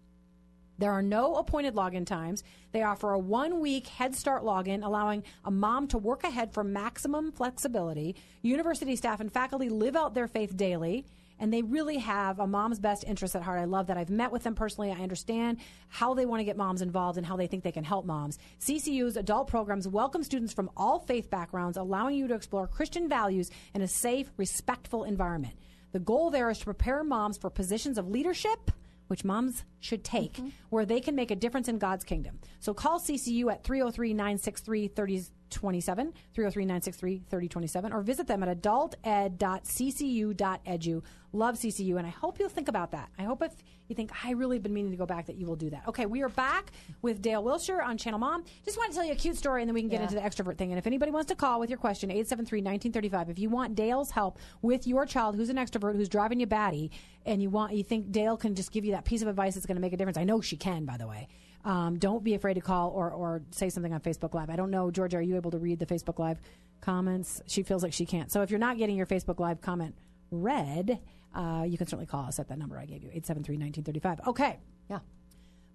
There 0.77 0.91
are 0.91 1.01
no 1.01 1.35
appointed 1.35 1.73
login 1.73 2.05
times. 2.05 2.43
They 2.73 2.83
offer 2.83 3.13
a 3.13 3.19
one 3.19 3.61
week 3.61 3.88
Head 3.88 4.13
Start 4.13 4.43
login, 4.43 4.85
allowing 4.85 5.23
a 5.45 5.51
mom 5.51 5.88
to 5.89 5.97
work 5.97 6.25
ahead 6.25 6.53
for 6.53 6.63
maximum 6.65 7.31
flexibility. 7.31 8.15
University 8.41 8.95
staff 8.97 9.21
and 9.21 9.31
faculty 9.31 9.69
live 9.69 9.95
out 9.95 10.13
their 10.13 10.27
faith 10.27 10.57
daily, 10.57 11.05
and 11.39 11.53
they 11.53 11.61
really 11.61 11.97
have 11.99 12.39
a 12.39 12.47
mom's 12.47 12.79
best 12.79 13.05
interest 13.07 13.38
at 13.38 13.41
heart. 13.41 13.59
I 13.59 13.65
love 13.65 13.88
that. 13.88 13.97
I've 13.97 14.09
met 14.09 14.33
with 14.33 14.43
them 14.43 14.53
personally. 14.53 14.91
I 14.91 15.01
understand 15.01 15.59
how 15.88 16.13
they 16.13 16.25
want 16.25 16.41
to 16.41 16.45
get 16.45 16.57
moms 16.57 16.81
involved 16.81 17.17
and 17.17 17.25
how 17.25 17.38
they 17.38 17.47
think 17.47 17.63
they 17.63 17.71
can 17.71 17.85
help 17.85 18.05
moms. 18.05 18.38
CCU's 18.59 19.15
adult 19.15 19.47
programs 19.47 19.88
welcome 19.88 20.23
students 20.23 20.53
from 20.53 20.69
all 20.75 20.99
faith 20.99 21.29
backgrounds, 21.29 21.77
allowing 21.77 22.15
you 22.15 22.27
to 22.27 22.35
explore 22.35 22.67
Christian 22.67 23.07
values 23.07 23.49
in 23.73 23.81
a 23.81 23.88
safe, 23.88 24.29
respectful 24.35 25.05
environment. 25.05 25.55
The 25.93 25.99
goal 25.99 26.31
there 26.31 26.49
is 26.49 26.59
to 26.59 26.65
prepare 26.65 27.01
moms 27.05 27.38
for 27.38 27.49
positions 27.49 27.97
of 27.97 28.09
leadership 28.09 28.71
which 29.07 29.23
moms 29.23 29.63
should 29.86 30.04
take, 30.04 30.34
mm-hmm. 30.34 30.50
where 30.69 30.86
they 30.86 31.00
can 31.00 31.15
make 31.15 31.32
a 31.32 31.36
difference 31.36 31.67
in 31.67 31.78
God's 31.78 32.04
kingdom. 32.04 32.39
So 32.60 32.74
call 32.74 33.00
CCU 33.00 33.52
at 33.52 33.63
303 33.63 34.13
963 34.13 34.88
3027, 34.89 36.13
303 36.34 36.65
963 36.65 37.24
3027, 37.30 37.93
or 37.93 38.02
visit 38.02 38.28
them 38.28 38.43
at 38.43 38.62
adulted.ccu.edu. 38.62 41.04
Love 41.34 41.56
CCU, 41.56 41.98
and 41.98 42.08
I 42.08 42.12
hope 42.12 42.39
you'll 42.39 42.48
think 42.48 42.69
about 42.69 42.91
that. 42.91 43.10
I 43.19 43.24
hope 43.24 43.43
if 43.43 43.52
you 43.89 43.95
think, 43.95 44.12
I 44.26 44.32
really 44.32 44.56
have 44.56 44.63
been 44.63 44.74
meaning 44.74 44.91
to 44.91 44.98
go 44.98 45.06
back, 45.06 45.26
that 45.26 45.36
you 45.36 45.45
will 45.45 45.58
do 45.58 45.69
that. 45.69 45.86
Okay, 45.88 46.06
we 46.06 46.24
are 46.24 46.30
back 46.30 46.71
with 47.02 47.21
Dale 47.21 47.43
Wilshire 47.43 47.82
on 47.82 47.98
Channel 47.98 48.19
Mom. 48.19 48.45
Just 48.63 48.78
want 48.78 48.91
to 48.91 48.95
tell 48.95 49.06
you 49.06 49.12
a 49.12 49.15
cute 49.15 49.36
story, 49.36 49.62
and 49.62 49.67
then 49.67 49.74
we 49.74 49.82
can 49.82 49.89
get 49.89 50.00
Yeah. 50.00 50.04
into 50.04 50.15
the 50.15 50.21
extrovert 50.21 50.58
thing. 50.58 50.71
And 50.71 50.80
if 50.80 50.88
anybody 50.88 51.12
wants 51.12 51.28
to 51.28 51.36
call 51.36 51.60
with 51.60 51.69
your 51.69 51.78
question, 51.78 52.10
873 52.10 52.62
1935, 52.62 53.30
if 53.30 53.38
you 53.38 53.50
want 53.50 53.76
Dale's 53.76 54.12
help 54.12 54.39
with 54.62 54.88
your 54.88 55.06
child 55.06 55.36
who's 55.36 55.50
an 55.50 55.58
extrovert 55.58 55.95
who's 55.95 56.08
driving 56.08 56.39
you 56.39 56.48
batty, 56.48 56.89
and 57.26 57.41
you 57.41 57.50
want 57.50 57.74
you 57.74 57.84
think 57.84 58.12
Dale 58.12 58.38
can 58.38 58.56
just 58.56 58.71
give 58.71 58.86
you 58.86 58.93
that 58.93 59.04
piece 59.04 59.21
of 59.21 59.28
advice 59.28 59.56
that's 59.56 59.65
going 59.65 59.74
to 59.75 59.81
make 59.81 59.93
a 59.93 59.97
difference, 59.97 60.17
I 60.17 60.23
know 60.23 60.41
she 60.41 60.57
can, 60.57 60.85
by 60.85 60.97
the 60.97 61.07
way. 61.07 61.27
Um, 61.63 61.97
don't 61.97 62.23
be 62.23 62.35
afraid 62.35 62.53
to 62.55 62.61
call 62.61 62.91
or, 62.91 63.09
or 63.09 63.41
say 63.51 63.69
something 63.69 63.91
on 63.91 63.99
Facebook 63.99 64.33
Live. 64.33 64.49
I 64.49 64.55
don't 64.55 64.69
know, 64.69 64.91
Georgia, 64.91 65.17
are 65.17 65.21
you 65.21 65.35
able 65.35 65.51
to 65.51 65.57
read 65.57 65.79
the 65.79 65.85
Facebook 65.85 66.19
Live 66.19 66.39
comments? 66.81 67.41
She 67.47 67.63
feels 67.63 67.81
like 67.81 67.91
she 67.91 68.05
can't. 68.05 68.31
So 68.31 68.43
if 68.43 68.51
you're 68.51 68.59
not 68.59 68.77
getting 68.77 68.95
your 68.95 69.07
Facebook 69.07 69.39
Live 69.39 69.61
comment 69.61 69.95
read, 70.29 70.99
uh, 71.33 71.65
you 71.67 71.77
can 71.77 71.88
certainly 71.88 72.05
call 72.05 72.25
us 72.25 72.39
at 72.39 72.47
that 72.49 72.59
number 72.59 72.77
I 72.77 72.85
gave 72.85 73.01
you, 73.01 73.09
873 73.09 73.57
1935. 73.57 74.27
Okay. 74.27 74.59
Yeah. 74.89 74.99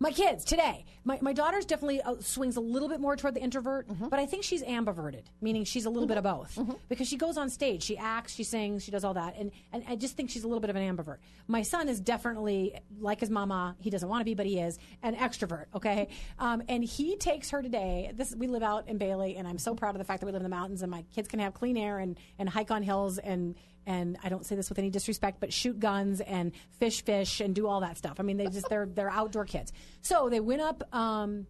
My 0.03 0.11
kids 0.13 0.47
today. 0.47 0.87
My, 1.05 1.19
my 1.21 1.35
daughter's 1.35 1.67
definitely 1.67 2.01
uh, 2.01 2.15
swings 2.21 2.57
a 2.57 2.61
little 2.61 2.89
bit 2.89 3.01
more 3.01 3.17
toward 3.17 3.35
the 3.35 3.43
introvert, 3.43 3.87
Mm-hmm. 3.87 4.09
but 4.09 4.19
I 4.19 4.25
think 4.27 4.45
she's 4.45 4.63
ambiverted, 4.63 5.25
meaning 5.43 5.65
she's 5.65 5.85
a 5.85 5.91
little 5.91 6.07
bit 6.07 6.17
of 6.17 6.25
both. 6.25 6.59
Because 6.89 7.07
she 7.09 7.17
goes 7.19 7.37
on 7.37 7.51
stage, 7.51 7.83
she 7.83 7.99
acts, 7.99 8.35
she 8.35 8.43
sings, 8.45 8.83
she 8.83 8.91
does 8.91 9.05
all 9.05 9.13
that, 9.15 9.37
and, 9.39 9.51
and 9.73 9.85
I 9.89 9.97
just 9.97 10.17
think 10.17 10.31
she's 10.31 10.45
a 10.45 10.49
little 10.49 10.61
bit 10.61 10.71
of 10.71 10.77
an 10.77 10.97
ambivert. 10.97 11.19
My 11.49 11.61
son 11.63 11.89
is 11.89 12.01
definitely 12.01 12.75
like 12.99 13.21
his 13.21 13.29
mama. 13.31 13.77
He 13.81 13.91
doesn't 13.91 14.09
want 14.09 14.21
to 14.23 14.25
be, 14.25 14.35
but 14.35 14.47
he 14.47 14.59
is 14.59 14.79
an 15.03 15.17
extrovert. 15.17 15.67
Okay, 15.75 16.09
um, 16.39 16.63
and 16.69 16.83
he 16.83 17.17
takes 17.17 17.51
her 17.51 17.61
today. 17.61 18.11
This 18.15 18.35
we 18.35 18.47
live 18.47 18.63
out 18.63 18.89
in 18.89 18.97
Bailey, 18.97 19.37
and 19.37 19.47
I'm 19.47 19.59
so 19.59 19.75
proud 19.75 19.95
of 19.95 19.99
the 19.99 20.05
fact 20.05 20.21
that 20.21 20.27
we 20.27 20.33
live 20.33 20.41
in 20.41 20.45
the 20.51 20.55
mountains, 20.57 20.81
and 20.83 20.91
my 20.91 21.05
kids 21.15 21.29
can 21.29 21.41
have 21.41 21.53
clean 21.53 21.77
air 21.77 21.99
and 21.99 22.17
and 22.39 22.49
hike 22.49 22.71
on 22.71 22.83
hills 22.83 23.19
and 23.19 23.55
and 23.91 24.17
I 24.23 24.29
don't 24.29 24.47
say 24.47 24.55
this 24.55 24.69
with 24.69 24.79
any 24.79 24.89
disrespect, 24.89 25.41
but 25.41 25.53
shoot 25.53 25.81
guns 25.81 26.21
and 26.21 26.53
fish 26.79 27.05
fish 27.05 27.41
and 27.41 27.53
do 27.53 27.67
all 27.67 27.81
that 27.81 27.99
stuff. 27.99 28.21
I 28.21 28.23
mean, 28.23 28.37
they 28.37 28.47
just 28.47 28.69
they're 28.69 28.87
they're 28.87 29.11
outdoor 29.11 29.45
kids. 29.45 29.73
So 30.01 30.29
they 30.29 30.39
went 30.39 30.63
up 30.63 30.95
um, 30.95 31.49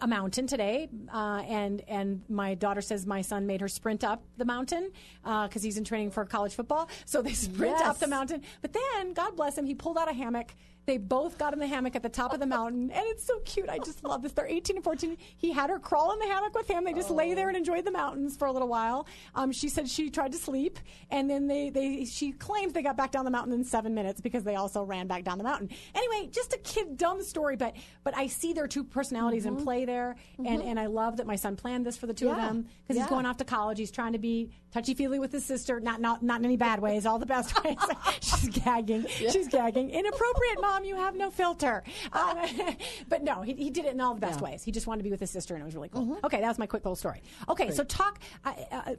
a, 0.00 0.06
mountain 0.06 0.46
today, 0.46 0.88
uh, 1.12 1.42
and 1.46 1.82
and 1.86 2.22
my 2.30 2.54
daughter 2.54 2.80
says 2.80 3.06
my 3.06 3.20
son 3.20 3.46
made 3.46 3.60
her 3.60 3.68
sprint 3.68 4.04
up 4.04 4.24
the 4.38 4.46
mountain 4.46 4.90
because 5.22 5.62
he's 5.62 5.76
in 5.76 5.84
training 5.84 6.12
for 6.12 6.24
college 6.24 6.54
football. 6.54 6.88
So 7.04 7.20
they 7.20 7.32
sprint 7.34 7.78
up 7.82 7.98
the 7.98 8.08
mountain. 8.08 8.42
But 8.62 8.72
then, 8.72 9.12
God 9.12 9.36
bless 9.36 9.58
him, 9.58 9.66
he 9.66 9.74
pulled 9.74 9.98
out 9.98 10.10
a 10.10 10.14
hammock. 10.14 10.54
They 10.84 10.98
both 10.98 11.38
got 11.38 11.52
in 11.52 11.60
the 11.60 11.66
hammock 11.66 11.94
at 11.94 12.02
the 12.02 12.08
top 12.08 12.32
of 12.32 12.40
the 12.40 12.46
mountain, 12.46 12.90
and 12.90 13.04
it's 13.06 13.24
so 13.24 13.38
cute. 13.44 13.68
I 13.68 13.78
just 13.78 14.02
love 14.02 14.22
this. 14.22 14.32
They're 14.32 14.46
18 14.48 14.76
and 14.76 14.84
14. 14.84 15.16
He 15.36 15.52
had 15.52 15.70
her 15.70 15.78
crawl 15.78 16.12
in 16.12 16.18
the 16.18 16.26
hammock 16.26 16.54
with 16.54 16.68
him. 16.68 16.82
They 16.84 16.92
just 16.92 17.10
lay 17.10 17.34
there 17.34 17.46
and 17.48 17.56
enjoyed 17.56 17.84
the 17.84 17.92
mountains 17.92 18.36
for 18.36 18.46
a 18.46 18.52
little 18.52 18.66
while. 18.66 19.06
Um, 19.36 19.52
she 19.52 19.68
said 19.68 19.88
she 19.88 20.10
tried 20.10 20.32
to 20.32 20.38
sleep, 20.38 20.80
and 21.10 21.30
then 21.30 21.46
they, 21.46 21.70
they 21.70 22.04
she 22.04 22.32
claims 22.32 22.72
they 22.72 22.82
got 22.82 22.96
back 22.96 23.12
down 23.12 23.24
the 23.24 23.30
mountain 23.30 23.52
in 23.52 23.64
seven 23.64 23.94
minutes 23.94 24.20
because 24.20 24.42
they 24.42 24.56
also 24.56 24.82
ran 24.82 25.06
back 25.06 25.22
down 25.22 25.38
the 25.38 25.44
mountain. 25.44 25.70
Anyway, 25.94 26.28
just 26.32 26.52
a 26.52 26.58
kid 26.58 26.96
dumb 26.96 27.22
story, 27.22 27.54
but 27.54 27.76
but 28.02 28.16
I 28.16 28.26
see 28.26 28.52
their 28.52 28.66
two 28.66 28.82
personalities 28.82 29.46
in 29.46 29.56
play 29.62 29.84
there, 29.84 30.16
and, 30.38 30.62
and 30.62 30.80
I 30.80 30.86
love 30.86 31.18
that 31.18 31.26
my 31.28 31.36
son 31.36 31.54
planned 31.54 31.86
this 31.86 31.96
for 31.96 32.08
the 32.08 32.14
two 32.14 32.28
of 32.30 32.36
them 32.36 32.66
because 32.82 33.00
he's 33.00 33.06
going 33.08 33.26
off 33.26 33.36
to 33.36 33.44
college. 33.44 33.78
He's 33.78 33.92
trying 33.92 34.14
to 34.14 34.18
be 34.18 34.50
touchy 34.72 34.94
feely 34.94 35.20
with 35.20 35.30
his 35.30 35.44
sister, 35.44 35.78
not 35.78 36.00
not 36.00 36.24
not 36.24 36.40
in 36.40 36.44
any 36.44 36.56
bad 36.56 36.80
ways, 36.80 37.06
all 37.06 37.20
the 37.20 37.26
best 37.26 37.62
ways. 37.62 37.76
She's 38.20 38.48
gagging. 38.48 39.06
She's 39.06 39.46
gagging. 39.46 39.90
Inappropriate, 39.90 40.60
mom. 40.60 40.71
You 40.84 40.96
have 40.96 41.14
no 41.16 41.30
filter. 41.30 41.82
Um, 42.12 42.38
but 43.08 43.22
no, 43.22 43.42
he, 43.42 43.54
he 43.54 43.70
did 43.70 43.84
it 43.84 43.94
in 43.94 44.00
all 44.00 44.14
the 44.14 44.20
best 44.20 44.40
ways. 44.40 44.62
He 44.62 44.70
just 44.72 44.86
wanted 44.86 44.98
to 44.98 45.04
be 45.04 45.10
with 45.10 45.20
his 45.20 45.30
sister, 45.30 45.54
and 45.54 45.62
it 45.62 45.64
was 45.64 45.74
really 45.74 45.88
cool. 45.88 46.18
Okay, 46.24 46.40
that 46.40 46.48
was 46.48 46.58
my 46.58 46.66
quick 46.66 46.84
little 46.84 46.96
story. 46.96 47.22
Okay, 47.48 47.70
so 47.70 47.84
talk. 47.84 48.18
Uh, 48.44 48.52
uh, 48.70 48.94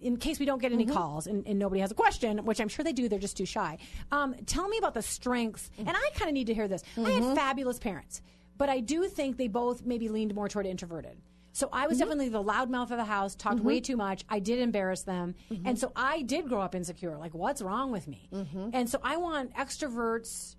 in 0.00 0.16
case 0.16 0.38
we 0.38 0.46
don't 0.46 0.60
get 0.60 0.72
any 0.72 0.86
calls 0.86 1.26
and, 1.26 1.46
and 1.46 1.58
nobody 1.58 1.80
has 1.80 1.90
a 1.90 1.94
question, 1.94 2.44
which 2.44 2.60
I'm 2.60 2.68
sure 2.68 2.84
they 2.84 2.92
do, 2.92 3.08
they're 3.08 3.18
just 3.18 3.36
too 3.36 3.46
shy. 3.46 3.78
Um, 4.12 4.34
tell 4.46 4.68
me 4.68 4.78
about 4.78 4.94
the 4.94 5.02
strengths, 5.02 5.70
and 5.78 5.90
I 5.90 6.10
kind 6.14 6.28
of 6.28 6.34
need 6.34 6.46
to 6.48 6.54
hear 6.54 6.68
this. 6.68 6.82
I 6.96 7.10
had 7.10 7.34
fabulous 7.36 7.78
parents, 7.78 8.22
but 8.56 8.68
I 8.68 8.80
do 8.80 9.06
think 9.08 9.36
they 9.36 9.48
both 9.48 9.84
maybe 9.84 10.08
leaned 10.08 10.34
more 10.34 10.48
toward 10.48 10.66
introverted. 10.66 11.16
So 11.52 11.68
I 11.72 11.88
was 11.88 11.98
definitely 11.98 12.28
the 12.28 12.42
loudmouth 12.42 12.90
of 12.92 12.98
the 12.98 13.04
house, 13.04 13.34
talked 13.34 13.60
way 13.60 13.80
too 13.80 13.96
much. 13.96 14.24
I 14.28 14.38
did 14.38 14.60
embarrass 14.60 15.02
them. 15.02 15.34
And 15.64 15.76
so 15.78 15.90
I 15.96 16.22
did 16.22 16.48
grow 16.48 16.60
up 16.60 16.74
insecure. 16.76 17.16
Like, 17.16 17.34
what's 17.34 17.60
wrong 17.62 17.90
with 17.90 18.06
me? 18.06 18.28
And 18.72 18.88
so 18.88 19.00
I 19.02 19.16
want 19.16 19.54
extroverts 19.54 20.54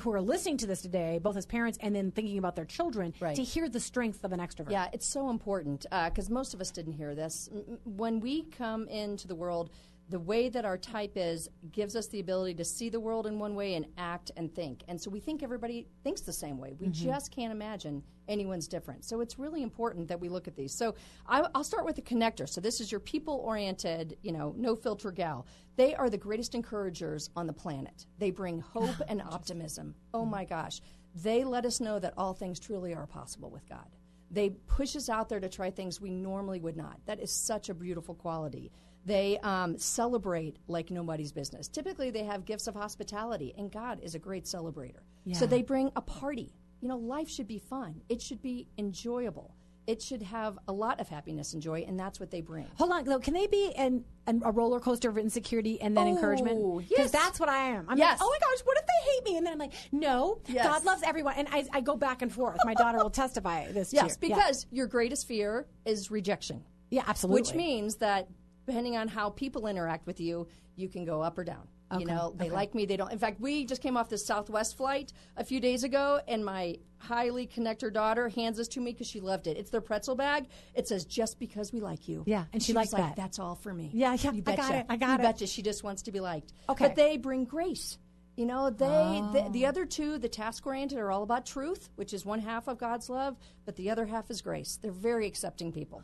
who 0.00 0.12
are 0.12 0.20
listening 0.20 0.56
to 0.58 0.66
this 0.66 0.80
today, 0.82 1.18
both 1.22 1.36
as 1.36 1.44
parents 1.46 1.78
and 1.82 1.94
then 1.94 2.10
thinking 2.10 2.38
about 2.38 2.56
their 2.56 2.64
children, 2.64 3.12
Right. 3.20 3.36
to 3.36 3.42
hear 3.42 3.68
the 3.68 3.80
strength 3.80 4.24
of 4.24 4.32
an 4.32 4.40
extrovert. 4.40 4.70
Yeah, 4.70 4.88
it's 4.92 5.06
so 5.06 5.28
important 5.30 5.84
uh, 5.92 6.08
because 6.08 6.30
most 6.30 6.54
of 6.54 6.60
us 6.60 6.70
didn't 6.70 6.94
hear 6.94 7.14
this. 7.14 7.48
When 7.84 8.20
we 8.20 8.42
come 8.44 8.88
into 8.88 9.28
the 9.28 9.34
world, 9.34 9.70
the 10.12 10.20
way 10.20 10.50
that 10.50 10.66
our 10.66 10.76
type 10.76 11.12
is 11.16 11.48
gives 11.72 11.96
us 11.96 12.06
the 12.08 12.20
ability 12.20 12.52
to 12.52 12.64
see 12.64 12.90
the 12.90 13.00
world 13.00 13.26
in 13.26 13.38
one 13.38 13.54
way 13.54 13.74
and 13.76 13.86
act 13.96 14.30
and 14.36 14.54
think. 14.54 14.84
And 14.86 15.00
so 15.00 15.10
we 15.10 15.20
think 15.20 15.42
everybody 15.42 15.86
thinks 16.04 16.20
the 16.20 16.34
same 16.34 16.58
way. 16.58 16.74
We 16.78 16.88
mm-hmm. 16.88 17.06
just 17.06 17.34
can't 17.34 17.50
imagine 17.50 18.02
anyone's 18.28 18.68
different. 18.68 19.06
So 19.06 19.22
it's 19.22 19.38
really 19.38 19.62
important 19.62 20.08
that 20.08 20.20
we 20.20 20.28
look 20.28 20.46
at 20.46 20.54
these. 20.54 20.74
So 20.74 20.94
I, 21.26 21.46
I'll 21.54 21.64
start 21.64 21.86
with 21.86 21.96
the 21.96 22.02
connector. 22.02 22.46
So 22.46 22.60
this 22.60 22.78
is 22.78 22.92
your 22.92 23.00
people-oriented, 23.00 24.18
you 24.20 24.32
know, 24.32 24.54
no 24.54 24.76
filter 24.76 25.10
gal. 25.10 25.46
They 25.76 25.94
are 25.94 26.10
the 26.10 26.18
greatest 26.18 26.54
encouragers 26.54 27.30
on 27.34 27.46
the 27.46 27.54
planet. 27.54 28.04
They 28.18 28.30
bring 28.30 28.60
hope 28.60 29.00
and 29.08 29.22
optimism. 29.30 29.94
Oh 30.12 30.20
mm-hmm. 30.20 30.30
my 30.30 30.44
gosh. 30.44 30.82
They 31.14 31.42
let 31.42 31.64
us 31.64 31.80
know 31.80 31.98
that 31.98 32.12
all 32.18 32.34
things 32.34 32.60
truly 32.60 32.94
are 32.94 33.06
possible 33.06 33.50
with 33.50 33.66
God. 33.66 33.88
They 34.30 34.50
push 34.50 34.94
us 34.94 35.08
out 35.08 35.30
there 35.30 35.40
to 35.40 35.48
try 35.48 35.70
things 35.70 36.02
we 36.02 36.10
normally 36.10 36.60
would 36.60 36.76
not. 36.76 36.98
That 37.06 37.20
is 37.20 37.30
such 37.30 37.70
a 37.70 37.74
beautiful 37.74 38.14
quality. 38.14 38.72
They 39.04 39.38
um, 39.42 39.76
celebrate 39.78 40.58
like 40.68 40.90
nobody's 40.90 41.32
business. 41.32 41.66
Typically, 41.68 42.10
they 42.10 42.24
have 42.24 42.44
gifts 42.44 42.66
of 42.68 42.74
hospitality, 42.74 43.52
and 43.58 43.70
God 43.70 43.98
is 44.02 44.14
a 44.14 44.18
great 44.18 44.44
celebrator. 44.44 45.00
So 45.32 45.46
they 45.46 45.62
bring 45.62 45.90
a 45.96 46.00
party. 46.00 46.52
You 46.80 46.88
know, 46.88 46.96
life 46.98 47.28
should 47.28 47.46
be 47.48 47.58
fun. 47.58 48.00
It 48.08 48.20
should 48.20 48.42
be 48.42 48.68
enjoyable. 48.78 49.54
It 49.88 50.00
should 50.00 50.22
have 50.22 50.58
a 50.68 50.72
lot 50.72 51.00
of 51.00 51.08
happiness 51.08 51.54
and 51.54 51.62
joy, 51.62 51.84
and 51.88 51.98
that's 51.98 52.20
what 52.20 52.30
they 52.30 52.40
bring. 52.40 52.68
Hold 52.76 52.92
on, 52.92 53.04
though. 53.04 53.18
Can 53.18 53.34
they 53.34 53.48
be 53.48 53.72
an, 53.76 54.04
an, 54.28 54.40
a 54.44 54.52
roller 54.52 54.78
coaster 54.78 55.08
of 55.08 55.18
insecurity 55.18 55.80
and 55.80 55.96
then 55.96 56.06
Oh, 56.06 56.10
encouragement? 56.10 56.84
yes. 56.88 57.10
that's 57.10 57.40
what 57.40 57.48
I 57.48 57.58
am. 57.70 57.86
I'm 57.88 57.98
Yes. 57.98 58.20
like, 58.20 58.28
oh 58.28 58.30
my 58.30 58.38
gosh, 58.46 58.60
what 58.64 58.78
if 58.78 58.84
they 58.86 59.10
hate 59.12 59.24
me? 59.24 59.36
And 59.38 59.46
then 59.46 59.54
I'm 59.54 59.58
like, 59.58 59.72
no, 59.90 60.40
Yes. 60.46 60.64
God 60.66 60.84
loves 60.84 61.02
everyone. 61.04 61.34
And 61.36 61.48
I, 61.50 61.64
I 61.72 61.80
go 61.80 61.96
back 61.96 62.22
and 62.22 62.32
forth. 62.32 62.58
My 62.64 62.74
daughter 62.74 62.98
will 62.98 63.10
testify 63.10 63.72
this. 63.72 63.92
Yes. 63.92 64.18
Yeah. 64.22 64.28
because 64.36 64.66
your 64.70 64.86
greatest 64.86 65.26
fear 65.26 65.66
is 65.84 66.12
rejection. 66.12 66.62
yeah, 66.90 67.02
absolutely. 67.06 67.40
Which 67.42 67.54
means 67.54 67.96
that 67.96 68.28
depending 68.66 68.96
on 68.96 69.08
how 69.08 69.30
people 69.30 69.66
interact 69.66 70.06
with 70.06 70.20
you, 70.20 70.46
you 70.76 70.88
can 70.88 71.04
go 71.04 71.22
up 71.22 71.38
or 71.38 71.44
down. 71.44 71.68
You 71.98 72.06
know, 72.06 72.32
they 72.36 72.48
like 72.48 72.74
me, 72.74 72.86
they 72.86 72.96
don't. 72.96 73.12
In 73.12 73.18
fact, 73.18 73.38
we 73.38 73.66
just 73.66 73.82
came 73.82 73.98
off 73.98 74.08
this 74.08 74.24
Southwest 74.24 74.76
flight 74.76 75.12
a 75.36 75.44
few 75.44 75.60
days 75.60 75.84
ago, 75.84 76.20
and 76.26 76.44
my 76.44 76.78
highly 76.96 77.46
connector 77.46 77.92
daughter 77.92 78.28
hands 78.30 78.56
this 78.56 78.68
to 78.68 78.80
me 78.80 78.92
because 78.92 79.06
she 79.06 79.20
loved 79.20 79.46
it. 79.46 79.56
It's 79.58 79.70
their 79.70 79.82
pretzel 79.82 80.14
bag. 80.14 80.46
It 80.74 80.88
says, 80.88 81.04
just 81.04 81.38
because 81.38 81.72
we 81.72 81.80
like 81.80 82.08
you. 82.08 82.22
Yeah, 82.26 82.44
and 82.52 82.62
she 82.62 82.72
was 82.72 82.76
liked 82.76 82.92
like, 82.94 83.02
that. 83.02 83.16
That's 83.16 83.38
all 83.38 83.56
for 83.56 83.74
me. 83.74 83.90
Yeah, 83.92 84.16
yeah, 84.18 84.32
You 84.32 84.42
betcha. 84.42 84.62
I 84.62 84.68
got 84.68 84.74
it, 84.74 84.86
I 84.88 84.96
got 84.96 85.08
you 85.08 85.14
it. 85.14 85.22
betcha. 85.22 85.46
She 85.46 85.60
just 85.62 85.84
wants 85.84 86.02
to 86.02 86.12
be 86.12 86.20
liked. 86.20 86.54
Okay. 86.68 86.86
But 86.86 86.96
they 86.96 87.18
bring 87.18 87.44
grace. 87.44 87.98
You 88.36 88.46
know, 88.46 88.70
they 88.70 88.86
the, 88.86 89.48
the 89.50 89.66
oh. 89.66 89.68
other 89.68 89.84
two, 89.84 90.16
the 90.16 90.28
task 90.28 90.66
oriented, 90.66 90.98
are 90.98 91.10
all 91.10 91.22
about 91.22 91.44
truth, 91.44 91.90
which 91.96 92.14
is 92.14 92.24
one 92.24 92.40
half 92.40 92.66
of 92.66 92.78
God's 92.78 93.10
love, 93.10 93.36
but 93.66 93.76
the 93.76 93.90
other 93.90 94.06
half 94.06 94.30
is 94.30 94.40
grace. 94.40 94.78
They're 94.80 94.90
very 94.90 95.26
accepting 95.26 95.70
people. 95.70 96.00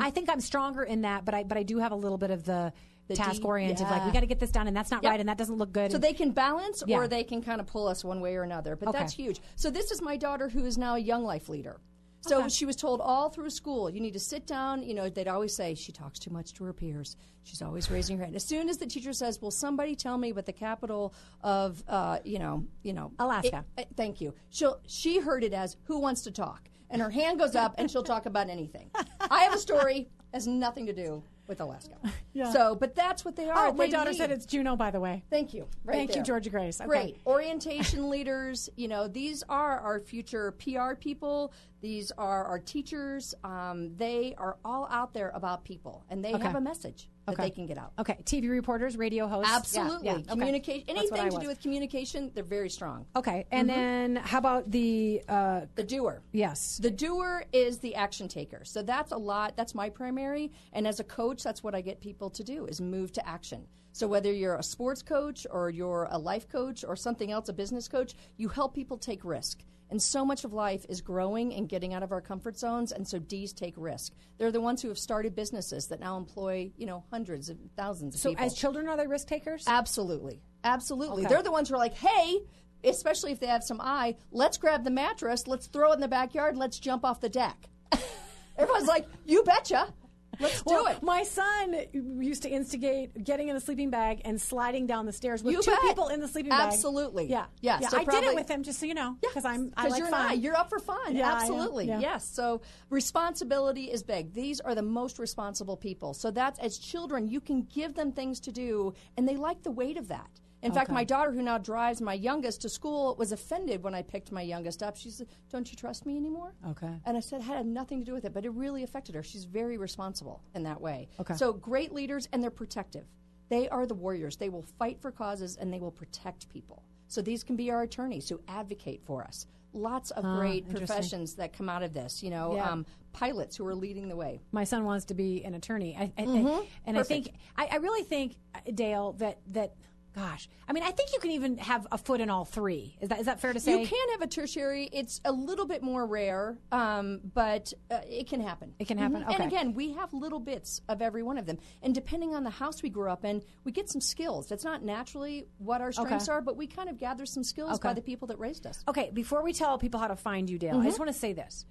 I 0.00 0.10
think 0.10 0.28
I'm 0.30 0.40
stronger 0.40 0.82
in 0.84 1.02
that, 1.02 1.24
but 1.24 1.34
I 1.34 1.44
but 1.44 1.56
I 1.58 1.62
do 1.62 1.78
have 1.78 1.92
a 1.92 1.96
little 1.96 2.18
bit 2.18 2.30
of 2.30 2.44
the, 2.44 2.72
The 3.08 3.14
task 3.16 3.44
oriented. 3.44 3.86
Like 3.88 4.04
we 4.04 4.10
got 4.12 4.20
to 4.20 4.26
get 4.26 4.40
this 4.40 4.50
done, 4.50 4.66
and 4.66 4.76
that's 4.76 4.90
not 4.90 5.02
Yep. 5.02 5.10
right, 5.10 5.20
and 5.20 5.28
that 5.28 5.38
doesn't 5.38 5.56
look 5.58 5.72
good. 5.72 5.92
So 5.92 5.98
they 5.98 6.12
can 6.12 6.32
balance 6.32 6.82
Yeah. 6.86 6.98
or 6.98 7.06
they 7.08 7.22
can 7.24 7.42
kind 7.42 7.60
of 7.60 7.66
pull 7.66 7.86
us 7.88 8.04
one 8.04 8.20
way 8.20 8.34
or 8.36 8.42
another. 8.42 8.74
But 8.76 8.88
Okay. 8.88 8.98
that's 8.98 9.12
huge. 9.12 9.40
So 9.54 9.70
this 9.70 9.90
is 9.92 10.02
my 10.02 10.16
daughter 10.16 10.48
who 10.48 10.64
is 10.64 10.76
now 10.76 10.94
a 10.96 10.98
young 10.98 11.22
life 11.24 11.48
leader. 11.48 11.80
So 12.22 12.48
she 12.48 12.64
was 12.66 12.74
told 12.74 13.00
all 13.00 13.28
through 13.30 13.50
school, 13.50 13.88
you 13.88 14.00
need 14.00 14.14
to 14.14 14.18
sit 14.18 14.48
down. 14.48 14.82
You 14.82 14.94
know, 14.94 15.08
they'd 15.08 15.28
always 15.28 15.54
say 15.54 15.76
she 15.76 15.92
talks 15.92 16.18
too 16.18 16.32
much 16.32 16.52
to 16.54 16.64
her 16.64 16.72
peers. 16.72 17.16
She's 17.44 17.62
always 17.62 17.88
raising 17.88 18.18
her 18.18 18.24
hand. 18.24 18.34
As 18.34 18.44
soon 18.44 18.68
as 18.68 18.78
the 18.78 18.86
teacher 18.86 19.12
says, 19.12 19.40
"Will 19.40 19.52
somebody 19.52 19.94
tell 19.94 20.18
me 20.18 20.32
what 20.32 20.44
the 20.44 20.52
capital 20.52 21.14
of, 21.44 21.84
uh, 21.86 22.18
you 22.24 22.40
know, 22.40 22.64
you 22.82 22.92
know, 22.94 23.12
Alaska. 23.20 23.64
it- 23.78 23.82
uh, 23.82 23.94
thank 23.96 24.20
you. 24.20 24.34
She'll 24.50 24.80
she 24.88 25.20
heard 25.20 25.44
it 25.44 25.52
as 25.52 25.76
"Who 25.84 26.00
wants 26.00 26.22
to 26.22 26.32
talk?" 26.32 26.68
and 26.90 27.00
her 27.00 27.10
hand 27.10 27.38
goes 27.38 27.54
up 27.54 27.74
and 27.78 27.88
she'll 27.88 28.02
talk 28.02 28.26
about 28.26 28.48
anything. 28.50 28.90
I 29.30 29.40
have 29.44 29.54
a 29.54 29.58
story 29.58 30.08
has 30.32 30.46
nothing 30.46 30.86
to 30.86 30.92
do 30.92 31.22
with 31.46 31.60
Alaska. 31.60 31.94
Yeah. 32.34 32.52
So, 32.52 32.74
but 32.74 32.94
that's 32.94 33.24
what 33.24 33.36
they 33.36 33.48
are. 33.48 33.68
oh, 33.68 33.72
my 33.72 33.86
They 33.86 33.92
daughter 33.92 34.10
lead. 34.10 34.18
said 34.18 34.30
it's 34.32 34.44
Juneau, 34.46 34.74
by 34.76 34.90
the 34.90 34.98
way. 35.00 35.22
Thank 35.30 35.54
you. 35.54 35.66
Right 35.84 35.94
Thank 35.96 36.16
you. 36.16 36.22
Georgia 36.22 36.50
Grace. 36.50 36.80
Okay. 36.80 36.88
Great. 36.88 37.20
Orientation 37.24 38.10
leaders, 38.10 38.68
you 38.76 38.88
know, 38.88 39.06
these 39.08 39.42
are 39.48 39.78
our 39.78 40.00
future 40.00 40.52
PR 40.52 40.94
people. 40.94 41.52
These 41.80 42.10
are 42.18 42.44
our 42.44 42.58
teachers. 42.58 43.32
Um, 43.44 43.94
they 43.96 44.34
are 44.38 44.56
all 44.64 44.88
out 44.90 45.14
there 45.14 45.30
about 45.34 45.62
people, 45.64 46.04
and 46.10 46.24
they 46.24 46.34
Okay. 46.34 46.42
have 46.42 46.56
a 46.56 46.60
message 46.60 47.08
that 47.26 47.32
Okay. 47.32 47.42
they 47.44 47.50
can 47.50 47.66
get 47.66 47.76
out. 47.78 47.92
Okay, 47.98 48.18
TV 48.24 48.48
reporters, 48.48 48.96
radio 48.96 49.26
hosts. 49.26 49.52
Absolutely. 49.52 50.06
yeah, 50.06 50.12
okay. 50.14 50.22
Communication, 50.28 50.84
I 50.88 50.92
anything 50.92 51.30
to 51.30 51.38
do 51.40 51.48
with 51.48 51.60
communication, 51.60 52.30
they're 52.34 52.44
very 52.44 52.70
strong. 52.70 53.06
Okay, 53.16 53.46
and 53.50 53.68
then 53.68 54.16
how 54.16 54.38
about 54.38 54.70
the? 54.70 55.22
Uh, 55.28 55.62
The 55.74 55.82
doer. 55.82 56.22
yes. 56.32 56.78
The 56.80 56.90
doer 56.90 57.44
is 57.52 57.78
the 57.78 57.94
action 57.96 58.28
taker. 58.28 58.64
So 58.64 58.82
that's 58.82 59.12
a 59.12 59.16
lot. 59.16 59.56
That's 59.56 59.74
my 59.74 59.90
primary. 59.90 60.52
And 60.72 60.86
as 60.86 61.00
a 61.00 61.04
coach, 61.04 61.42
that's 61.42 61.62
what 61.64 61.74
I 61.74 61.80
get 61.80 62.00
people 62.00 62.30
to 62.30 62.44
do 62.44 62.66
is 62.66 62.80
move 62.80 63.12
to 63.12 63.28
action. 63.28 63.66
So 63.92 64.06
whether 64.06 64.32
you're 64.32 64.56
a 64.56 64.62
sports 64.62 65.02
coach 65.02 65.46
or 65.50 65.70
you're 65.70 66.06
a 66.10 66.18
life 66.18 66.48
coach 66.48 66.84
or 66.86 66.96
something 66.96 67.32
else, 67.32 67.48
a 67.48 67.52
business 67.52 67.88
coach, 67.88 68.14
you 68.36 68.48
help 68.48 68.74
people 68.74 68.98
take 68.98 69.24
risk. 69.24 69.64
And 69.90 70.02
so 70.02 70.24
much 70.24 70.44
of 70.44 70.52
life 70.52 70.84
is 70.88 71.00
growing 71.00 71.54
and 71.54 71.68
getting 71.68 71.94
out 71.94 72.02
of 72.02 72.10
our 72.12 72.20
comfort 72.20 72.58
zones. 72.58 72.90
And 72.92 73.06
so 73.06 73.18
D's 73.18 73.52
take 73.52 73.74
risk. 73.76 74.12
They're 74.38 74.50
the 74.50 74.60
ones 74.60 74.82
who 74.82 74.88
have 74.88 74.98
started 74.98 75.36
businesses 75.36 75.86
that 75.88 76.00
now 76.00 76.16
employ, 76.16 76.72
you 76.76 76.86
know, 76.86 77.04
hundreds 77.10 77.48
of 77.48 77.58
thousands 77.76 78.14
of 78.16 78.20
So 78.20 78.30
people. 78.30 78.44
as 78.44 78.54
children, 78.54 78.88
are 78.88 78.96
they 78.96 79.06
risk 79.06 79.28
takers? 79.28 79.64
Absolutely. 79.68 80.40
Absolutely. 80.64 81.24
Okay. 81.24 81.32
They're 81.32 81.42
the 81.44 81.52
ones 81.52 81.68
who 81.68 81.76
are 81.76 81.78
like, 81.78 81.94
hey, 81.94 82.40
especially 82.82 83.30
if 83.32 83.38
they 83.40 83.46
have 83.46 83.62
some 83.62 83.80
eye, 83.80 84.16
let's 84.32 84.58
grab 84.58 84.82
the 84.84 84.90
mattress, 84.90 85.46
let's 85.46 85.66
throw 85.68 85.92
it 85.92 85.94
in 85.94 86.00
the 86.00 86.08
backyard, 86.08 86.56
let's 86.56 86.78
jump 86.78 87.04
off 87.04 87.20
the 87.20 87.28
deck. 87.28 87.68
Everyone's 88.58 88.88
like, 88.88 89.06
you 89.24 89.42
betcha. 89.44 89.92
Let's 90.40 90.62
do 90.62 90.74
Well, 90.74 90.86
it. 90.88 91.02
My 91.02 91.22
son 91.22 91.76
used 91.92 92.42
to 92.42 92.48
instigate 92.48 93.24
getting 93.24 93.48
in 93.48 93.56
a 93.56 93.60
sleeping 93.60 93.90
bag 93.90 94.20
and 94.24 94.40
sliding 94.40 94.86
down 94.86 95.06
the 95.06 95.12
stairs 95.12 95.42
with 95.42 95.54
You 95.54 95.62
two 95.62 95.70
bet. 95.70 95.80
people 95.82 96.08
in 96.08 96.20
the 96.20 96.28
sleeping 96.28 96.50
bag. 96.50 96.72
Absolutely. 96.72 97.26
Yeah. 97.30 97.46
Yeah, 97.60 97.78
Yeah. 97.80 97.88
so 97.88 97.98
I 97.98 98.04
did 98.04 98.24
it 98.24 98.34
with 98.34 98.48
him, 98.48 98.62
just 98.62 98.78
so 98.80 98.86
you 98.86 98.94
know, 98.94 99.16
because 99.20 99.44
I'm 99.44 99.72
I 99.76 99.82
Because 99.84 99.90
like 99.92 99.98
you're 100.00 100.08
fun. 100.08 100.26
not. 100.28 100.38
You're 100.38 100.56
up 100.56 100.68
for 100.68 100.78
fun. 100.78 101.14
Yeah, 101.16 101.32
Absolutely. 101.32 101.86
Yes. 101.86 102.28
So 102.28 102.60
responsibility 102.90 103.84
is 103.84 104.02
big. 104.02 104.32
These 104.32 104.60
are 104.60 104.74
the 104.74 104.82
most 104.82 105.18
responsible 105.18 105.76
people. 105.76 106.12
So 106.14 106.30
that's 106.30 106.58
as 106.58 106.76
children, 106.78 107.28
you 107.28 107.40
can 107.40 107.62
give 107.62 107.94
them 107.94 108.12
things 108.12 108.40
to 108.40 108.52
do, 108.52 108.94
and 109.16 109.28
they 109.28 109.36
like 109.36 109.62
the 109.62 109.70
weight 109.70 109.96
of 109.96 110.08
that. 110.08 110.28
In 110.66 110.72
fact, 110.72 110.90
my 110.90 111.04
daughter, 111.04 111.32
who 111.32 111.42
now 111.42 111.58
drives 111.58 112.00
my 112.00 112.14
youngest 112.14 112.60
to 112.62 112.68
school, 112.68 113.14
was 113.18 113.32
offended 113.32 113.82
when 113.82 113.94
I 113.94 114.02
picked 114.02 114.32
my 114.32 114.42
youngest 114.42 114.82
up. 114.82 114.96
She 114.96 115.10
said, 115.10 115.28
"Don't 115.50 115.70
you 115.70 115.76
trust 115.76 116.04
me 116.06 116.16
anymore?" 116.16 116.52
Okay. 116.70 116.90
And 117.04 117.16
I 117.16 117.20
said, 117.20 117.40
had 117.42 117.66
nothing 117.66 118.00
to 118.00 118.04
do 118.04 118.12
with 118.12 118.24
it, 118.24 118.34
but 118.34 118.44
it 118.44 118.50
really 118.50 118.82
affected 118.82 119.14
her. 119.14 119.22
She's 119.22 119.44
very 119.44 119.78
responsible 119.78 120.42
in 120.54 120.62
that 120.64 120.80
way. 120.80 121.08
Okay. 121.20 121.34
So 121.34 121.52
great 121.52 121.92
leaders, 121.92 122.28
and 122.32 122.42
they're 122.42 122.50
protective. 122.50 123.04
They 123.48 123.68
are 123.68 123.86
the 123.86 123.94
warriors. 123.94 124.36
They 124.36 124.48
will 124.48 124.62
fight 124.78 125.00
for 125.00 125.12
causes 125.12 125.56
and 125.56 125.72
they 125.72 125.78
will 125.78 125.92
protect 125.92 126.48
people. 126.48 126.82
So 127.06 127.22
these 127.22 127.44
can 127.44 127.54
be 127.54 127.70
our 127.70 127.82
attorneys 127.82 128.28
who 128.28 128.40
advocate 128.48 129.02
for 129.04 129.22
us. 129.22 129.46
Lots 129.72 130.10
of 130.10 130.24
great 130.24 130.68
professions 130.68 131.34
that 131.36 131.52
come 131.52 131.68
out 131.68 131.84
of 131.84 131.92
this. 131.94 132.22
You 132.24 132.30
know, 132.30 132.56
Yeah. 132.56 132.70
um, 132.70 132.86
pilots 133.12 133.56
who 133.56 133.64
are 133.66 133.74
leading 133.74 134.08
the 134.08 134.16
way. 134.16 134.40
my 134.50 134.64
son 134.64 134.84
wants 134.84 135.04
to 135.06 135.14
be 135.14 135.44
an 135.44 135.54
attorney. 135.54 135.96
I, 135.96 136.12
I, 136.18 136.24
Mm-hmm. 136.26 136.64
and 136.86 136.98
I 136.98 137.02
think 137.04 137.30
I, 137.56 137.68
I 137.70 137.76
really 137.76 138.02
think 138.02 138.34
uh, 138.54 138.58
Dale 138.74 139.12
that 139.18 139.38
that 139.52 139.74
Gosh, 140.16 140.48
I 140.66 140.72
mean, 140.72 140.82
I 140.82 140.92
think 140.92 141.10
you 141.12 141.18
can 141.20 141.30
even 141.32 141.58
have 141.58 141.86
a 141.92 141.98
foot 141.98 142.22
in 142.22 142.30
all 142.30 142.46
three. 142.46 142.96
Is 143.02 143.10
that 143.10 143.20
is 143.20 143.26
that 143.26 143.38
fair 143.38 143.52
to 143.52 143.60
say? 143.60 143.78
You 143.82 143.86
can 143.86 144.08
have 144.12 144.22
a 144.22 144.26
tertiary. 144.26 144.88
It's 144.90 145.20
a 145.26 145.30
little 145.30 145.66
bit 145.66 145.82
more 145.82 146.06
rare, 146.06 146.56
um, 146.72 147.20
but 147.34 147.74
uh, 147.90 147.98
it 148.08 148.26
can 148.26 148.40
happen. 148.40 148.72
It 148.78 148.88
can 148.88 148.96
happen. 148.96 149.20
Mhm. 149.22 149.26
Okay. 149.26 149.34
And 149.34 149.44
again, 149.52 149.74
we 149.74 149.92
have 149.92 150.14
little 150.14 150.40
bits 150.40 150.80
of 150.88 151.02
every 151.02 151.22
one 151.22 151.36
of 151.36 151.44
them. 151.44 151.58
And 151.82 151.94
depending 151.94 152.34
on 152.34 152.44
the 152.44 152.50
house 152.50 152.82
we 152.82 152.88
grew 152.88 153.10
up 153.10 153.26
in, 153.26 153.42
we 153.64 153.72
get 153.72 153.90
some 153.90 154.00
skills. 154.00 154.48
That's 154.48 154.64
not 154.64 154.82
naturally 154.82 155.48
what 155.58 155.82
our 155.82 155.92
strengths 155.92 156.30
Okay. 156.30 156.32
are, 156.38 156.40
but 156.40 156.56
we 156.56 156.66
kind 156.66 156.88
of 156.88 156.96
gather 156.96 157.26
some 157.26 157.44
skills 157.44 157.72
Okay. 157.74 157.88
by 157.90 157.92
the 157.92 158.00
people 158.00 158.26
that 158.28 158.38
raised 158.38 158.66
us. 158.66 158.82
Okay, 158.88 159.10
before 159.12 159.42
we 159.42 159.52
tell 159.52 159.76
people 159.76 160.00
how 160.00 160.08
to 160.08 160.16
find 160.16 160.48
you, 160.48 160.58
Dale, 160.58 160.78
I 160.80 160.84
just 160.86 160.98
want 160.98 161.12
to 161.12 161.18
say 161.18 161.34
this. 161.34 161.66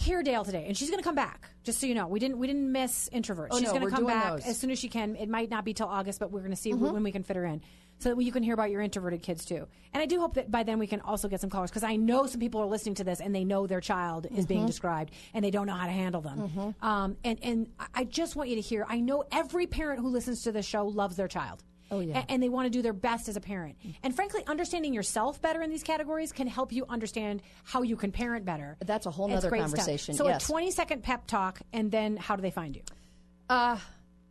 Hear 0.00 0.22
Dale 0.22 0.44
today, 0.44 0.64
and 0.66 0.74
she's 0.76 0.88
going 0.88 0.98
to 1.02 1.04
come 1.04 1.14
back. 1.14 1.50
Just 1.62 1.78
so 1.78 1.86
you 1.86 1.94
know, 1.94 2.06
we 2.08 2.18
didn't 2.18 2.38
we 2.38 2.46
didn't 2.46 2.72
miss 2.72 3.10
introverts. 3.12 3.48
Oh, 3.50 3.58
she's 3.58 3.66
no, 3.72 3.78
going 3.78 3.90
to 3.90 3.94
come 3.94 4.06
back 4.06 4.36
those. 4.38 4.46
as 4.46 4.58
soon 4.58 4.70
as 4.70 4.78
she 4.78 4.88
can. 4.88 5.14
It 5.16 5.28
might 5.28 5.50
not 5.50 5.62
be 5.64 5.74
till 5.74 5.88
August, 5.88 6.18
but 6.20 6.30
we're 6.32 6.40
going 6.40 6.52
to 6.52 6.56
see 6.56 6.72
Mm-hmm. 6.72 6.92
when 6.92 7.02
we 7.02 7.12
can 7.12 7.22
fit 7.22 7.36
her 7.36 7.44
in, 7.44 7.60
so 7.98 8.14
that 8.14 8.22
you 8.22 8.32
can 8.32 8.42
hear 8.42 8.54
about 8.54 8.70
your 8.70 8.80
introverted 8.80 9.20
kids 9.22 9.44
too. 9.44 9.66
And 9.92 10.02
I 10.02 10.06
do 10.06 10.18
hope 10.18 10.34
that 10.34 10.50
by 10.50 10.62
then 10.62 10.78
we 10.78 10.86
can 10.86 11.02
also 11.02 11.28
get 11.28 11.42
some 11.42 11.50
callers 11.50 11.68
because 11.70 11.82
I 11.84 11.96
know 11.96 12.26
some 12.26 12.40
people 12.40 12.62
are 12.62 12.66
listening 12.66 12.94
to 12.94 13.04
this 13.04 13.20
and 13.20 13.34
they 13.34 13.44
know 13.44 13.66
their 13.66 13.82
child 13.82 14.24
is 14.24 14.30
Mm-hmm. 14.30 14.44
being 14.44 14.66
described 14.66 15.12
and 15.34 15.44
they 15.44 15.50
don't 15.50 15.66
know 15.66 15.74
how 15.74 15.84
to 15.86 15.92
handle 15.92 16.22
them. 16.22 16.74
Um, 16.80 17.18
and 17.22 17.38
and 17.42 17.66
I- 17.78 17.86
I 17.96 18.04
just 18.04 18.36
want 18.36 18.48
you 18.48 18.54
to 18.56 18.62
hear. 18.62 18.86
I 18.88 19.00
know 19.00 19.24
every 19.30 19.66
parent 19.66 20.00
who 20.00 20.08
listens 20.08 20.42
to 20.44 20.52
the 20.52 20.62
show 20.62 20.86
loves 20.86 21.16
their 21.16 21.28
child. 21.28 21.62
Oh, 21.90 22.00
yeah. 22.00 22.24
And 22.28 22.42
they 22.42 22.48
want 22.48 22.66
to 22.66 22.70
do 22.70 22.82
their 22.82 22.92
best 22.92 23.28
as 23.28 23.36
a 23.36 23.40
parent. 23.40 23.76
And 24.02 24.14
frankly, 24.14 24.42
understanding 24.46 24.94
yourself 24.94 25.42
better 25.42 25.60
in 25.62 25.70
these 25.70 25.82
categories 25.82 26.32
can 26.32 26.46
help 26.46 26.72
you 26.72 26.86
understand 26.88 27.42
how 27.64 27.82
you 27.82 27.96
can 27.96 28.12
parent 28.12 28.44
better. 28.44 28.76
That's 28.84 29.06
a 29.06 29.10
whole 29.10 29.26
It's 29.26 29.34
nother 29.36 29.48
great 29.50 29.60
stuff. 29.60 29.70
conversation, 29.72 30.14
So 30.14 30.28
yes. 30.28 30.44
a 30.44 30.46
20 30.46 30.70
second 30.70 31.02
pep 31.02 31.26
talk, 31.26 31.60
and 31.72 31.90
then 31.90 32.16
how 32.16 32.36
do 32.36 32.42
they 32.42 32.50
find 32.50 32.76
you? 32.76 32.82
Uh, 33.48 33.78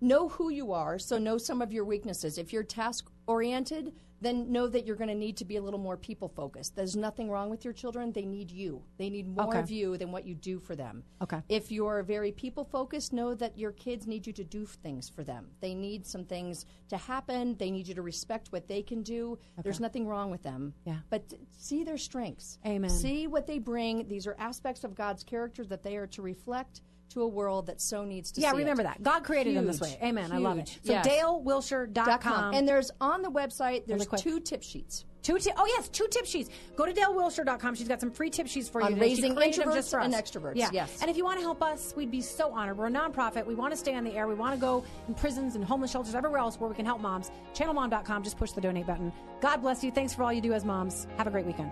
know 0.02 0.30
who 0.30 0.50
you 0.50 0.72
are, 0.72 0.98
so 1.00 1.18
know 1.18 1.38
some 1.38 1.62
of 1.62 1.74
your 1.74 1.84
weaknesses. 1.84 2.38
If 2.38 2.54
you're 2.54 2.64
task 2.64 3.10
oriented, 3.28 3.94
then 4.22 4.52
know 4.52 4.68
that 4.68 4.86
you're 4.86 4.96
going 4.96 5.10
to 5.10 5.16
need 5.16 5.38
to 5.38 5.46
be 5.46 5.56
a 5.56 5.62
little 5.62 5.80
more 5.80 5.98
people 5.98 6.28
focused. 6.28 6.76
There's 6.76 6.96
nothing 6.96 7.30
wrong 7.30 7.50
with 7.50 7.64
your 7.64 7.74
children. 7.74 8.12
They 8.12 8.26
need 8.26 8.52
you. 8.52 8.82
They 8.98 9.10
need 9.10 9.28
more 9.28 9.48
Okay. 9.48 9.60
of 9.60 9.70
you 9.72 9.98
than 9.98 10.12
what 10.12 10.26
you 10.26 10.36
do 10.36 10.60
for 10.60 10.76
them. 10.76 11.04
Okay. 11.22 11.42
If 11.50 11.72
you're 11.72 12.04
very 12.04 12.32
people 12.32 12.64
focused, 12.66 13.14
know 13.14 13.34
that 13.36 13.58
your 13.58 13.72
kids 13.72 14.08
need 14.08 14.28
you 14.28 14.34
to 14.34 14.44
do 14.44 14.66
things 14.66 15.10
for 15.10 15.24
them. 15.24 15.52
They 15.62 15.74
need 15.74 16.06
some 16.06 16.26
things 16.26 16.66
to 16.90 16.98
happen. 16.98 17.56
They 17.58 17.72
need 17.72 17.88
you 17.88 17.96
to 17.96 18.02
respect 18.02 18.52
what 18.52 18.68
they 18.68 18.82
can 18.82 19.04
do. 19.04 19.34
Okay. 19.54 19.64
There's 19.64 19.80
nothing 19.80 20.08
wrong 20.08 20.32
with 20.32 20.44
them. 20.44 20.74
Yeah. 20.86 20.98
But 21.10 21.34
see 21.58 21.84
their 21.84 21.98
strengths. 21.98 22.60
Amen. 22.66 22.90
See 22.90 23.28
what 23.28 23.48
they 23.48 23.60
bring. 23.60 24.08
These 24.08 24.28
are 24.28 24.36
aspects 24.38 24.84
of 24.84 24.96
God's 24.96 25.24
character 25.24 25.64
that 25.66 25.84
they 25.84 25.96
are 25.98 26.08
to 26.08 26.22
reflect 26.22 26.82
to 27.10 27.22
a 27.22 27.28
world 27.28 27.68
that 27.68 27.82
so 27.82 28.04
needs 28.06 28.32
to 28.34 28.42
yeah, 28.42 28.52
see 28.52 28.58
it. 28.58 28.60
remember 28.60 28.84
that. 28.84 29.02
God 29.04 29.24
created 29.24 29.56
them 29.56 29.66
this 29.68 29.80
way. 29.82 29.98
Amen. 30.04 30.32
I 30.32 30.38
love 30.38 30.58
it. 30.60 30.70
huge. 30.70 30.86
So 30.86 30.94
Yes. 30.94 31.08
dalewilshire.com. 31.08 32.54
And 32.54 32.68
there's 32.68 32.92
on 33.02 33.22
the 33.22 33.32
website, 33.32 33.86
there's 33.86 34.08
quick. 34.08 34.22
two 34.22 34.40
tip 34.40 34.64
sheets. 34.64 35.06
Two 35.22 35.38
ti- 35.38 35.52
oh 35.58 35.66
yes, 35.66 35.90
two 35.90 36.08
tip 36.10 36.26
sheets. 36.26 36.50
Go 36.78 36.86
to 36.86 36.94
dalewilshire.com. 36.94 37.76
She's 37.76 37.90
got 37.90 38.00
some 38.00 38.10
free 38.10 38.30
tip 38.30 38.48
sheets 38.48 38.70
for 38.70 38.80
you. 38.82 38.88
On. 38.88 39.00
Raising 39.00 39.36
introverts 39.36 40.02
and 40.02 40.14
extroverts, 40.14 40.56
Yeah. 40.56 40.70
yes. 40.72 41.00
And 41.02 41.10
if 41.12 41.18
you 41.18 41.26
want 41.26 41.40
to 41.40 41.44
help 41.44 41.62
us, 41.62 41.94
we'd 41.98 42.10
be 42.10 42.22
so 42.22 42.54
honored. 42.54 42.78
We're 42.78 42.88
a 42.88 42.92
nonprofit. 42.92 43.46
We 43.46 43.54
want 43.54 43.72
to 43.74 43.78
stay 43.78 43.96
on 43.96 44.06
the 44.06 44.14
air. 44.14 44.28
We 44.30 44.36
want 44.36 44.56
to 44.56 44.60
go 44.62 44.86
in 45.10 45.14
prisons 45.16 45.56
and 45.56 45.64
homeless 45.66 45.92
shelters, 45.92 46.16
everywhere 46.16 46.40
else 46.40 46.58
where 46.58 46.70
we 46.70 46.76
can 46.76 46.86
help 46.86 47.02
moms. 47.02 47.32
Channelmom.com. 47.54 48.24
Just 48.24 48.38
push 48.38 48.52
the 48.54 48.62
donate 48.62 48.88
button. 48.88 49.12
God 49.42 49.58
bless 49.58 49.84
you. 49.84 49.92
Thanks 49.92 50.14
for 50.14 50.24
all 50.24 50.32
you 50.32 50.42
do 50.42 50.54
as 50.54 50.64
moms. 50.64 51.06
Have 51.18 51.28
a 51.28 51.32
great 51.32 51.46
weekend. 51.46 51.72